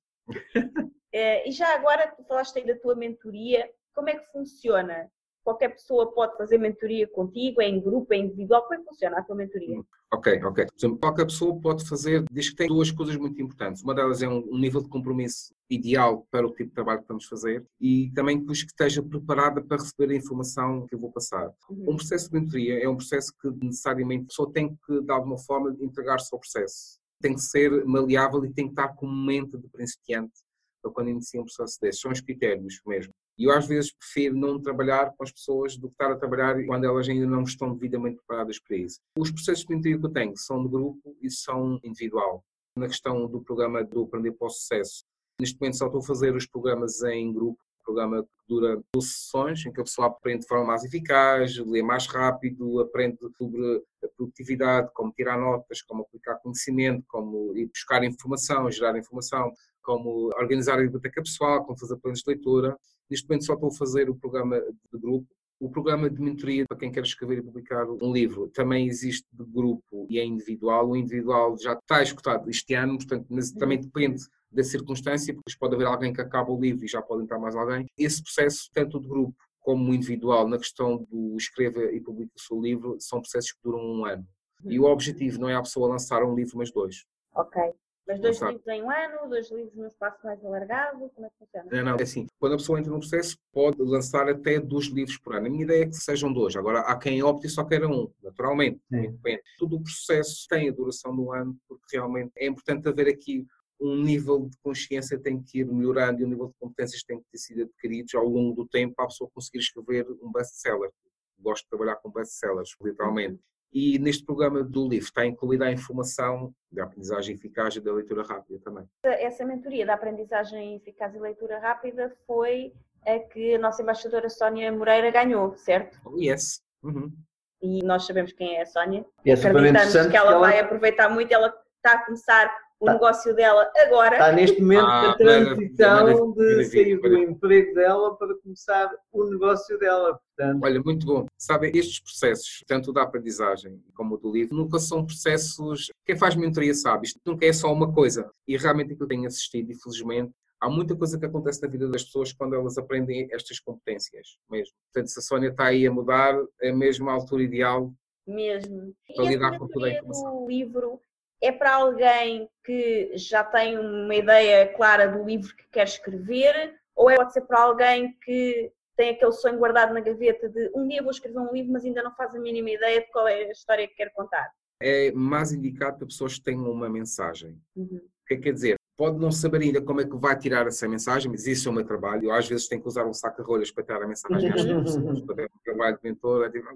[1.10, 5.10] É, e já agora, tu falaste aí da tua mentoria, como é que funciona?
[5.42, 9.18] Qualquer pessoa pode fazer mentoria contigo, é em grupo, é individual, como é que funciona
[9.18, 9.82] a tua mentoria?
[10.12, 10.66] Ok, ok.
[10.66, 13.82] Por exemplo, qualquer pessoa pode fazer, diz que tem duas coisas muito importantes.
[13.82, 17.08] Uma delas é um, um, nível de compromisso ideal para o tipo de trabalho que
[17.08, 21.50] vamos fazer e também que esteja preparada para receber a informação que eu vou passar.
[21.68, 21.92] Uhum.
[21.92, 25.38] Um processo de mentoria é um processo que necessariamente a pessoa tem que, de alguma
[25.38, 29.66] forma, entregar-se ao processo tem que ser maleável e tem que estar com mente de
[29.66, 30.34] principiante
[30.80, 32.00] para quando inicia um processo desses.
[32.00, 33.12] São os critérios mesmo.
[33.38, 36.60] E eu às vezes prefiro não trabalhar com as pessoas do que estar a trabalhar
[36.66, 38.98] quando elas ainda não estão devidamente preparadas para isso.
[39.16, 42.44] Os processos de mentoria que eu tenho são de grupo e são individual.
[42.76, 45.04] Na questão do programa do Aprender para o Sucesso,
[45.40, 49.64] neste momento só estou a fazer os programas em grupo programa que dura 12 sessões,
[49.64, 54.08] em que a pessoa aprende de forma mais eficaz, lê mais rápido, aprende sobre a
[54.14, 59.50] produtividade, como tirar notas, como aplicar conhecimento, como ir buscar informação, gerar informação,
[59.82, 62.76] como organizar a biblioteca pessoal, como fazer planos de leitura.
[63.10, 65.26] Neste momento só estou a fazer o programa de grupo.
[65.60, 69.44] O programa de mentoria para quem quer escrever e publicar um livro também existe de
[69.44, 70.90] grupo e é individual.
[70.90, 75.74] O individual já está escutado este ano, portanto, mas também depende da circunstância, porque pode
[75.74, 77.86] haver alguém que acaba o livro e já pode entrar mais alguém.
[77.98, 82.60] Esse processo, tanto de grupo como individual, na questão do escreva e publica o seu
[82.60, 84.26] livro, são processos que duram um ano.
[84.64, 87.04] E o objetivo não é a pessoa lançar um livro, mas dois.
[87.34, 87.60] Ok.
[88.08, 91.36] Mas dois livros em um ano, dois livros num espaço mais alargado, como é que
[91.38, 91.68] funciona?
[91.70, 95.18] Não, não, é assim, quando a pessoa entra no processo, pode lançar até dois livros
[95.18, 95.46] por ano.
[95.46, 96.56] A minha ideia é que sejam dois.
[96.56, 98.80] Agora, há quem opte e só queira um, naturalmente.
[98.90, 99.42] Depende.
[99.58, 103.46] Todo o processo tem a duração de um ano, porque realmente é importante haver aqui
[103.80, 107.26] um nível de consciência tem que ir melhorando e o nível de competências tem que
[107.30, 110.90] ter sido adquiridos ao longo do tempo para a pessoa conseguir escrever um best-seller.
[111.38, 113.38] Gosto de trabalhar com best-sellers, literalmente.
[113.72, 118.22] E neste programa do livro está incluída a informação da aprendizagem eficaz e da leitura
[118.22, 118.84] rápida também.
[119.02, 122.72] Essa mentoria da aprendizagem eficaz e leitura rápida foi
[123.06, 126.00] a que a nossa embaixadora Sónia Moreira ganhou, certo?
[126.04, 126.62] Oh, yes.
[126.82, 127.12] Uhum.
[127.60, 129.04] E nós sabemos quem é a Sónia.
[129.24, 132.92] E é Acreditamos que ela, ela vai aproveitar muito, ela está a começar o tá.
[132.92, 134.12] negócio dela agora.
[134.12, 139.78] Está neste momento ah, a transição de sair do emprego dela para começar o negócio
[139.78, 140.18] dela.
[140.36, 140.62] Portanto...
[140.62, 141.26] Olha, muito bom.
[141.36, 145.90] Sabe, estes processos, tanto da aprendizagem como do livro, nunca são processos.
[146.04, 148.30] Quem faz mentoria sabe, isto nunca é só uma coisa.
[148.46, 151.88] E realmente aquilo que eu tenho assistido, infelizmente, há muita coisa que acontece na vida
[151.88, 154.74] das pessoas quando elas aprendem estas competências mesmo.
[154.92, 157.92] Portanto, se a Sónia está aí a mudar, é mesmo a altura ideal
[158.28, 158.94] mesmo.
[159.16, 160.44] Para e lidar com toda a informação.
[160.44, 161.00] O livro
[161.40, 167.08] é para alguém que já tem uma ideia clara do livro que quer escrever, ou
[167.08, 171.02] é, pode ser para alguém que tem aquele sonho guardado na gaveta de um dia
[171.02, 173.52] vou escrever um livro, mas ainda não faz a mínima ideia de qual é a
[173.52, 174.50] história que quer contar.
[174.82, 177.60] É mais indicado para pessoas que tenham uma mensagem.
[177.76, 178.00] Uhum.
[178.02, 178.76] O que é que quer dizer?
[178.96, 181.74] Pode não saber ainda como é que vai tirar essa mensagem, mas isso é o
[181.74, 182.24] meu trabalho.
[182.24, 184.64] Eu às vezes tenho que usar um saco de rolhas para tirar a mensagem às
[184.64, 186.66] pessoas, para ter um trabalho de mentor, é tipo,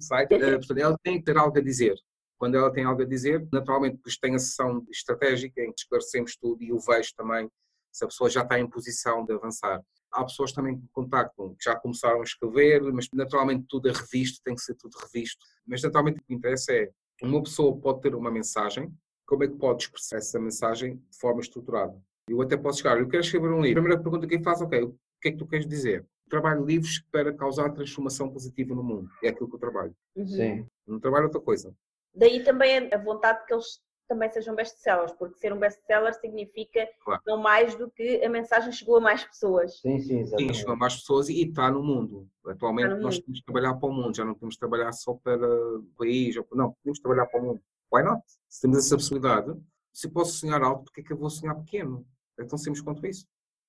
[0.00, 0.24] sei.
[0.24, 1.94] Uh, portanto, ela tem que ter algo a dizer
[2.38, 6.36] quando ela tem algo a dizer, naturalmente, depois tem a sessão estratégica em que esclarecemos
[6.36, 7.50] tudo e eu vejo também
[7.92, 9.82] se a pessoa já está em posição de avançar.
[10.12, 13.92] Há pessoas também que me contactam, que já começaram a escrever, mas naturalmente tudo é
[13.92, 15.44] revisto, tem que ser tudo revisto.
[15.66, 16.90] Mas naturalmente o que interessa é,
[17.22, 18.94] uma pessoa pode ter uma mensagem,
[19.26, 22.00] como é que pode expressar essa mensagem de forma estruturada?
[22.28, 23.80] Eu até posso chegar, eu quero escrever um livro.
[23.80, 26.06] A primeira pergunta que eu faço, ok, o que é que tu queres dizer?
[26.30, 29.10] Trabalho livros para causar transformação positiva no mundo.
[29.22, 29.94] É aquilo que eu trabalho.
[30.26, 30.66] Sim.
[30.86, 31.74] Não trabalho outra coisa.
[32.18, 37.22] Daí também a vontade que eles também sejam best-sellers, porque ser um best-seller significa Claro.
[37.26, 39.78] não mais do que a mensagem chegou a mais pessoas.
[39.80, 40.54] Sim, sim, Sim, exatamente.
[40.56, 42.26] chegam a mais pessoas e está no mundo.
[42.46, 43.24] Atualmente no nós mundo.
[43.24, 45.36] temos que trabalhar para o mundo, já não temos que trabalhar só para
[45.78, 46.34] o país.
[46.52, 47.60] Não, temos que trabalhar para o mundo.
[47.92, 48.22] Why not?
[48.48, 49.52] Se temos essa possibilidade,
[49.92, 52.06] se eu posso sonhar alto, porque é que eu vou sonhar pequeno?
[52.38, 53.26] É tão simples quanto isso.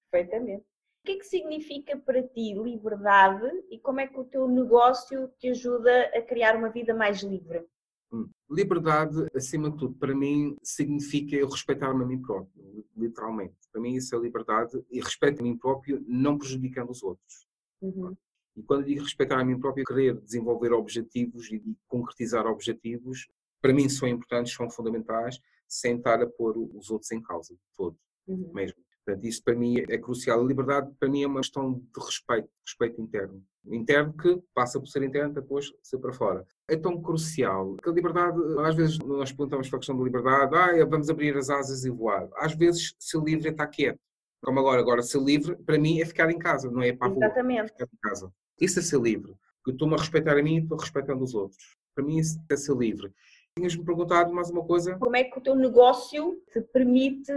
[0.09, 0.63] Perfeitamente.
[0.63, 5.27] O que é que significa para ti liberdade e como é que o teu negócio
[5.37, 7.65] te ajuda a criar uma vida mais livre?
[8.11, 8.27] Hum.
[8.49, 13.55] Liberdade, acima de tudo, para mim, significa eu respeitar-me a mim próprio, literalmente.
[13.71, 17.45] Para mim, isso é liberdade e respeito a mim próprio, não prejudicando os outros.
[17.81, 18.15] Uhum.
[18.55, 23.27] E quando digo respeitar a mim próprio, querer desenvolver objetivos e concretizar objetivos,
[23.61, 27.95] para mim são importantes, são fundamentais, sem estar a pôr os outros em causa, todo,
[28.27, 28.51] Uhum.
[28.53, 28.81] mesmo.
[29.09, 30.39] Portanto, isso para mim é crucial.
[30.39, 33.43] A liberdade, para mim, é uma questão de respeito, respeito interno.
[33.65, 36.45] Interno que passa por ser interno para depois ser para fora.
[36.67, 40.55] É tão crucial que a liberdade, às vezes nós perguntamos para a questão da liberdade,
[40.55, 42.29] ah, vamos abrir as asas e voar.
[42.35, 43.99] Às vezes, ser livre é estar quieto.
[44.43, 47.09] Como agora, agora ser livre, para mim, é ficar em casa, não é para a
[47.09, 47.71] rua Exatamente.
[47.71, 48.31] ficar em casa.
[48.59, 49.33] Isso é ser livre.
[49.67, 51.77] Eu estou-me a respeitar a mim e estou respeitando os outros.
[51.93, 53.11] Para mim, isso é ser livre.
[53.57, 54.97] Tinhas-me perguntado mais uma coisa?
[54.97, 57.31] Como é que o teu negócio te permite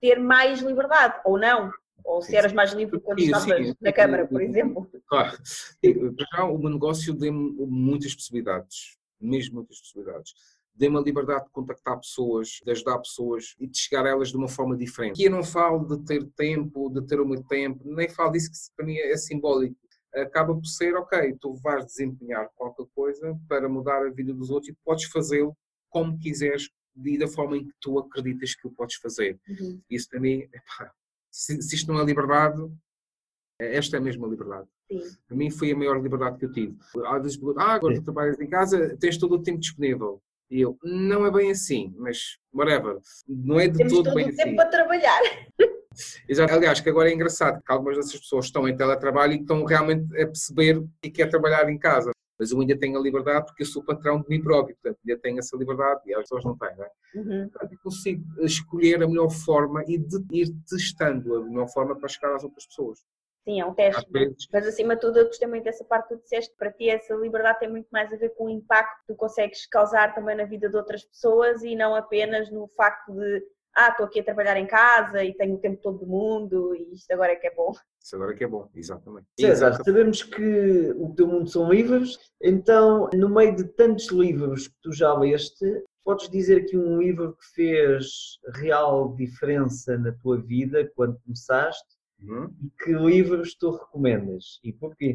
[0.00, 1.70] ter mais liberdade ou não?
[2.04, 3.74] Ou se eras mais livre quando Sim, estavas sim.
[3.80, 4.90] na Câmara, por exemplo?
[5.06, 5.36] Claro.
[5.36, 8.96] Para já, o meu negócio deu-me muitas possibilidades.
[9.20, 10.32] Mesmo muitas possibilidades.
[10.74, 14.36] Dei-me a liberdade de contactar pessoas, de ajudar pessoas e de chegar a elas de
[14.36, 15.14] uma forma diferente.
[15.14, 18.50] Aqui eu não falo de ter tempo, de ter o meu tempo, nem falo disso
[18.50, 19.76] que para mim é simbólico.
[20.14, 24.70] Acaba por ser, ok, tu vais desempenhar qualquer coisa para mudar a vida dos outros
[24.70, 25.54] e podes fazê-lo
[25.90, 26.70] como quiseres
[27.04, 29.38] e da forma em que tu acreditas que o podes fazer.
[29.48, 29.80] Uhum.
[29.90, 30.92] Isso para mim, epá,
[31.30, 32.60] se, se isto não é liberdade,
[33.58, 34.68] esta é mesmo a liberdade.
[34.90, 35.02] Sim.
[35.26, 36.76] Para mim foi a maior liberdade que eu tive.
[37.06, 40.22] Às vezes ah, agora tu trabalhas em casa, tens todo o tempo disponível.
[40.50, 42.98] E eu, não é bem assim, mas whatever.
[43.28, 44.56] Não é de Temos todo todo bem o tempo assim.
[44.56, 45.20] para trabalhar.
[46.28, 46.54] Exato.
[46.54, 50.06] Aliás, que agora é engraçado que algumas dessas pessoas estão em teletrabalho e estão realmente
[50.14, 52.12] a perceber o que é trabalhar em casa.
[52.38, 55.20] Mas eu ainda tenho a liberdade porque eu sou patrão de mim próprio, portanto ainda
[55.20, 56.90] tenho essa liberdade e as pessoas não têm, não é?
[57.14, 57.48] Uhum.
[57.48, 62.08] Portanto, eu consigo escolher a melhor forma e de ir testando a melhor forma para
[62.08, 63.00] chegar às outras pessoas.
[63.48, 64.06] Sim, é um teste.
[64.52, 66.54] Mas acima de tudo, eu gostei muito dessa parte que tu disseste.
[66.58, 69.66] Para ti, essa liberdade tem muito mais a ver com o impacto que tu consegues
[69.66, 73.42] causar também na vida de outras pessoas e não apenas no facto de,
[73.78, 76.92] ah, estou aqui a trabalhar em casa e tenho o tempo todo do mundo e
[76.94, 77.72] isto agora é que é bom.
[78.02, 79.26] isso agora que é bom, exatamente.
[79.38, 79.84] César, Exatamente.
[79.84, 84.92] sabemos que o teu mundo são livros, então, no meio de tantos livros que tu
[84.92, 85.64] já leste,
[86.04, 92.52] podes dizer aqui um livro que fez real diferença na tua vida quando começaste Uhum.
[92.60, 95.14] e que livros tu recomendas e porquê?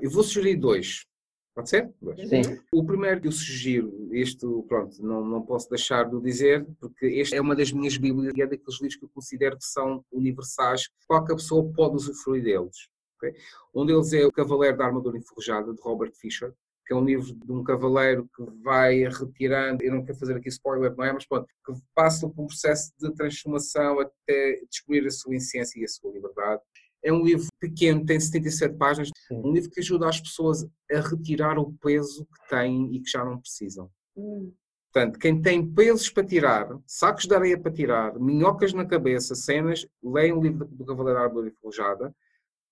[0.00, 1.06] Eu vou sugerir dois.
[1.54, 1.92] Pode ser?
[2.28, 2.60] Sim.
[2.72, 7.34] O primeiro que eu sugiro, este, pronto, não, não posso deixar de dizer, porque este
[7.36, 10.88] é uma das minhas bíblias e é daqueles livros que eu considero que são universais,
[11.06, 12.88] qualquer pessoa pode usufruir deles.
[13.16, 13.34] ok?
[13.74, 16.54] Um deles é O Cavaleiro da Armadura Enferrujada, de Robert Fisher,
[16.86, 20.48] que é um livro de um cavaleiro que vai retirando, eu não quero fazer aqui
[20.48, 21.12] spoiler, não é?
[21.12, 25.84] Mas pronto, que passa por um processo de transformação até descobrir a sua essência e
[25.84, 26.60] a sua liberdade.
[27.02, 29.42] É um livro pequeno, tem 77 páginas, Sim.
[29.44, 33.24] um livro que ajuda as pessoas a retirar o peso que têm e que já
[33.24, 33.90] não precisam.
[34.16, 34.52] Hum,
[34.92, 39.86] Portanto, quem tem pesos para tirar, sacos de areia para tirar, minhocas na cabeça, cenas,
[40.02, 42.12] leiam o livro do Cavaleiro da Árvore Enferrujada.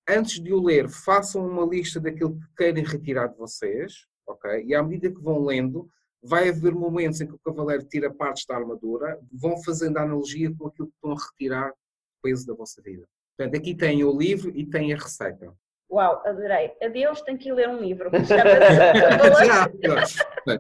[0.09, 4.65] Antes de o ler, façam uma lista daquilo que querem retirar de vocês, ok?
[4.65, 5.89] E à medida que vão lendo,
[6.21, 10.53] vai haver momentos em que o cavaleiro tira partes da armadura, vão fazendo a analogia
[10.57, 11.73] com aquilo que estão a retirar
[12.21, 13.07] peso da vossa vida.
[13.39, 15.55] Portanto, aqui tem o livro e tem a receita.
[15.89, 16.73] Uau, adorei.
[16.83, 18.11] Adeus, tenho que ir ler um livro.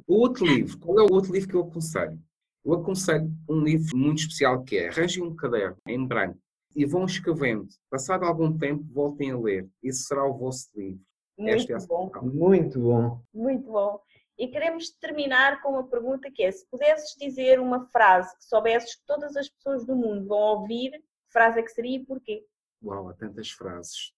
[0.07, 2.19] O outro livro, qual é o outro livro que eu aconselho?
[2.65, 6.39] Eu aconselho um livro muito especial que é Arranjem um caderno em branco
[6.77, 7.67] e vão escrevendo.
[7.91, 9.67] Passado algum tempo, voltem a ler.
[9.83, 11.01] Esse será o vosso livro.
[11.39, 12.23] Esta é a Muito bom, solução.
[12.23, 13.21] Muito bom.
[13.35, 14.01] muito bom.
[14.39, 18.95] E queremos terminar com uma pergunta que é: se pudesses dizer uma frase que soubesses
[18.95, 22.45] que todas as pessoas do mundo vão ouvir, que frase é que seria e porquê?
[22.83, 24.13] Uau, há tantas frases.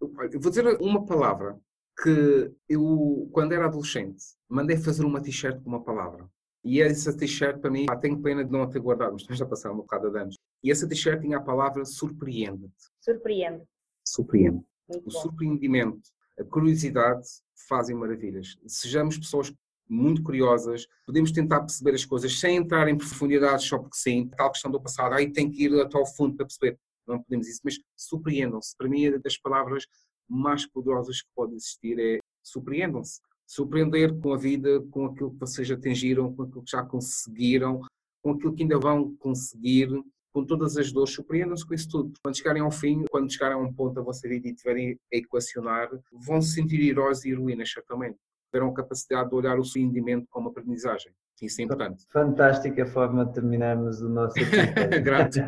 [0.00, 1.58] Eu eu vou dizer uma palavra
[2.02, 6.28] que eu, quando era adolescente, mandei fazer uma t-shirt com uma palavra.
[6.62, 9.74] E essa t-shirt, para mim, tenho pena de não a ter guardado, mas já passaram
[9.76, 10.36] um bocado de anos.
[10.62, 12.90] E essa t-shirt tinha a palavra surpreende-te.
[13.00, 13.64] Surpreende.
[14.04, 14.62] Surpreende.
[14.88, 15.20] Muito O bom.
[15.20, 17.26] surpreendimento, a curiosidade
[17.68, 18.58] fazem maravilhas.
[18.66, 19.52] Sejamos pessoas
[19.88, 24.50] muito curiosas, podemos tentar perceber as coisas sem entrar em profundidade só porque sim, tal
[24.50, 26.78] questão do passado, aí tem que ir até ao fundo para perceber.
[27.06, 28.76] Não podemos isso, mas surpreendam-se.
[28.76, 29.86] Para mim, é das palavras
[30.28, 33.20] mais poderosas que podem existir é surpreendam-se.
[33.46, 37.80] Surpreender com a vida, com aquilo que vocês atingiram, com aquilo que já conseguiram,
[38.22, 39.88] com aquilo que ainda vão conseguir,
[40.32, 42.12] com todas as dores, surpreendam-se com isso tudo.
[42.22, 45.16] Quando chegarem ao fim, quando chegarem a um ponto da vossa vida e tiverem a
[45.16, 48.18] equacionar, vão se sentir heróis e heroínas, certamente.
[48.52, 51.12] Terão capacidade de olhar o surpreendimento como aprendizagem.
[51.42, 52.04] Isso é importante.
[52.10, 55.02] Fantástica forma de terminarmos o nosso episódio.
[55.02, 55.38] Grato.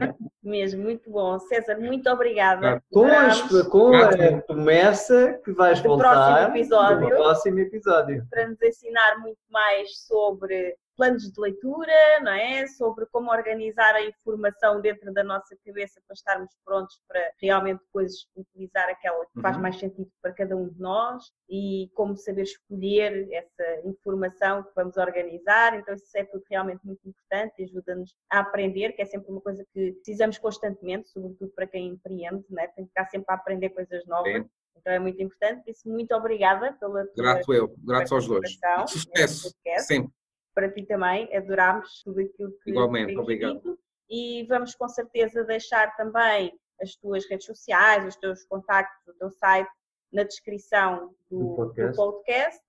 [0.42, 1.38] Mesmo, muito bom.
[1.38, 2.82] César, muito obrigada.
[2.92, 3.30] Com, a,
[3.70, 7.00] com a promessa que vais Do voltar próximo episódio.
[7.00, 8.26] no próximo episódio.
[8.30, 11.92] para nos ensinar muito mais sobre planos de leitura,
[12.22, 12.66] não é?
[12.66, 18.26] Sobre como organizar a informação dentro da nossa cabeça para estarmos prontos para realmente depois
[18.36, 19.62] utilizar aquela que faz Uhum.
[19.62, 24.96] mais sentido para cada um de nós e como saber escolher essa informação que vamos
[24.96, 25.78] organizar.
[25.78, 29.40] Então, isso é tudo realmente muito importante e ajuda-nos a aprender, que é sempre uma
[29.40, 32.66] coisa que precisamos constantemente, sobretudo para quem empreende, não é?
[32.66, 34.32] Tem que estar sempre a aprender coisas novas.
[34.32, 34.50] Sim.
[34.76, 35.62] Então é muito importante.
[35.64, 38.58] Por isso, muito obrigada pela tua Grato eu, grato aos dois.
[38.88, 40.12] sucesso, sempre.
[40.58, 43.54] Para ti também, adorámos tudo aquilo que Igualmente, obrigado.
[43.54, 43.78] dito.
[44.10, 46.52] E vamos com certeza deixar também
[46.82, 49.70] as tuas redes sociais, os teus contactos, o teu site
[50.12, 51.92] na descrição do, Do podcast.
[51.92, 52.64] do podcast.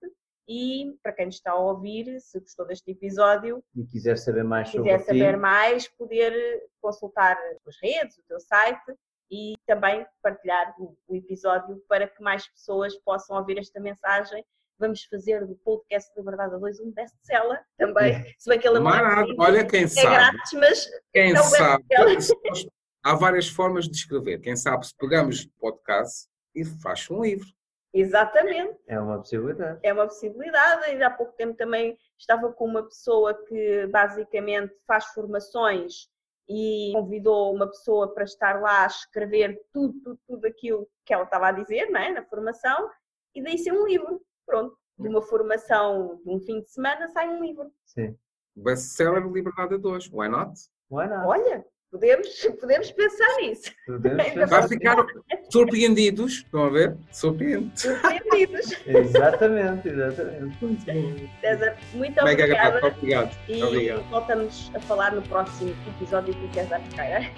[0.48, 4.78] E para quem está a ouvir, se gostou deste episódio, E quiser saber mais se
[4.78, 8.94] sobre quiser saber ti, mais, poder consultar as redes, o teu site
[9.32, 14.46] e também partilhar o, o episódio para que mais pessoas possam ouvir esta mensagem.
[14.80, 18.80] Vamos fazer do podcast Liberdade a 2 um best-seller também, se bem que ele é
[18.80, 19.36] Marado.
[19.38, 20.08] Olha quem é sabe.
[20.08, 21.84] grátis, mas Quem Então, sabe.
[21.90, 22.72] best-seller.
[23.04, 24.40] Há várias formas de escrever.
[24.40, 27.48] Quem sabe se pegamos podcast e faz um livro.
[27.94, 29.80] exatamente, é uma possibilidade.
[29.84, 30.86] é uma possibilidade.
[30.86, 36.08] Ainda há pouco tempo também estava com uma pessoa que basicamente faz formações
[36.48, 41.24] e convidou uma pessoa para estar lá a escrever tudo, tudo, tudo aquilo que ela
[41.24, 42.12] estava a dizer não é?
[42.12, 42.90] na formação
[43.36, 44.22] e daí ser um livro.
[44.50, 47.72] Pronto, de uma formação de um fim de semana sai um livro.
[47.86, 48.16] Sim.
[48.56, 50.10] Best-seller Liberdade a 2.
[50.12, 50.52] Why not?
[50.90, 51.28] Why not?
[51.28, 52.28] Olha, podemos,
[52.60, 53.72] podemos pensar nisso.
[53.86, 54.50] Podemos.
[54.50, 55.06] Vai ficar
[55.52, 56.38] surpreendidos.
[56.38, 56.98] Estão a ver?
[57.12, 57.80] Surpreende.
[57.80, 58.72] Surpreendidos.
[58.88, 61.32] Exatamente, exatamente.
[61.42, 62.88] César, muito Mega obrigada.
[62.88, 63.38] Obrigado.
[63.48, 64.10] E Obrigado.
[64.10, 67.32] voltamos a falar no próximo episódio do César Ferreira.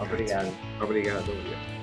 [0.00, 0.48] Obrigado.
[0.80, 1.20] Obrigado.
[1.30, 1.73] Obrigado.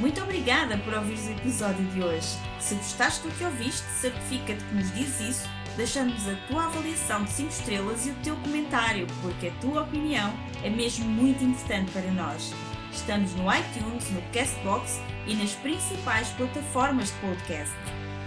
[0.00, 2.26] Muito obrigada por ouvires o episódio de hoje.
[2.58, 7.30] Se gostaste do que ouviste, certifica-te que nos dizes isso, deixando-nos a tua avaliação de
[7.30, 10.32] 5 estrelas e o teu comentário, porque a tua opinião
[10.64, 12.50] é mesmo muito importante para nós.
[12.90, 17.74] Estamos no iTunes, no Castbox e nas principais plataformas de podcast.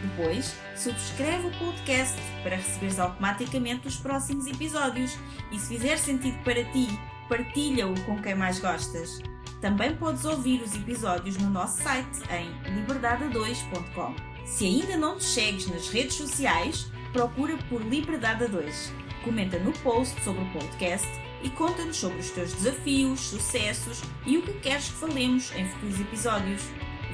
[0.03, 5.17] Depois, subscreve o podcast para receberes automaticamente os próximos episódios
[5.51, 6.87] e se fizer sentido para ti,
[7.27, 9.32] partilha-o com quem mais gostas.
[9.64, 14.14] Também podes ouvir os episódios no nosso site em liberdade2.com.
[14.45, 18.94] Se ainda não te segues nas redes sociais, procura por Liberdade 2.
[19.23, 21.07] Comenta no post sobre o podcast
[21.41, 26.02] e conta-nos sobre os teus desafios, sucessos e o que queres que falemos em futuros
[26.02, 26.61] episódios.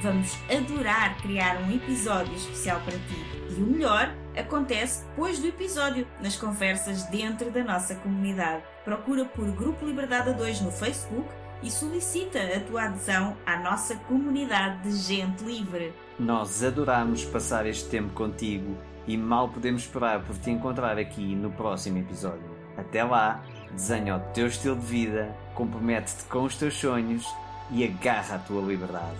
[0.02, 3.24] Vamos adorar criar um episódio especial para ti.
[3.48, 8.64] E o melhor acontece depois do episódio, nas conversas dentro da nossa comunidade.
[8.84, 11.28] Procura por Grupo Liberdade 2 no Facebook
[11.62, 15.92] e solicita a tua adesão à nossa comunidade de gente livre.
[16.18, 18.76] Nós adoramos passar este tempo contigo
[19.06, 22.50] e mal podemos esperar por te encontrar aqui no próximo episódio.
[22.76, 23.42] Até lá,
[23.72, 27.26] desenha o teu estilo de vida, compromete-te com os teus sonhos
[27.70, 29.18] e agarra a tua liberdade.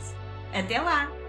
[0.52, 1.19] Até lá!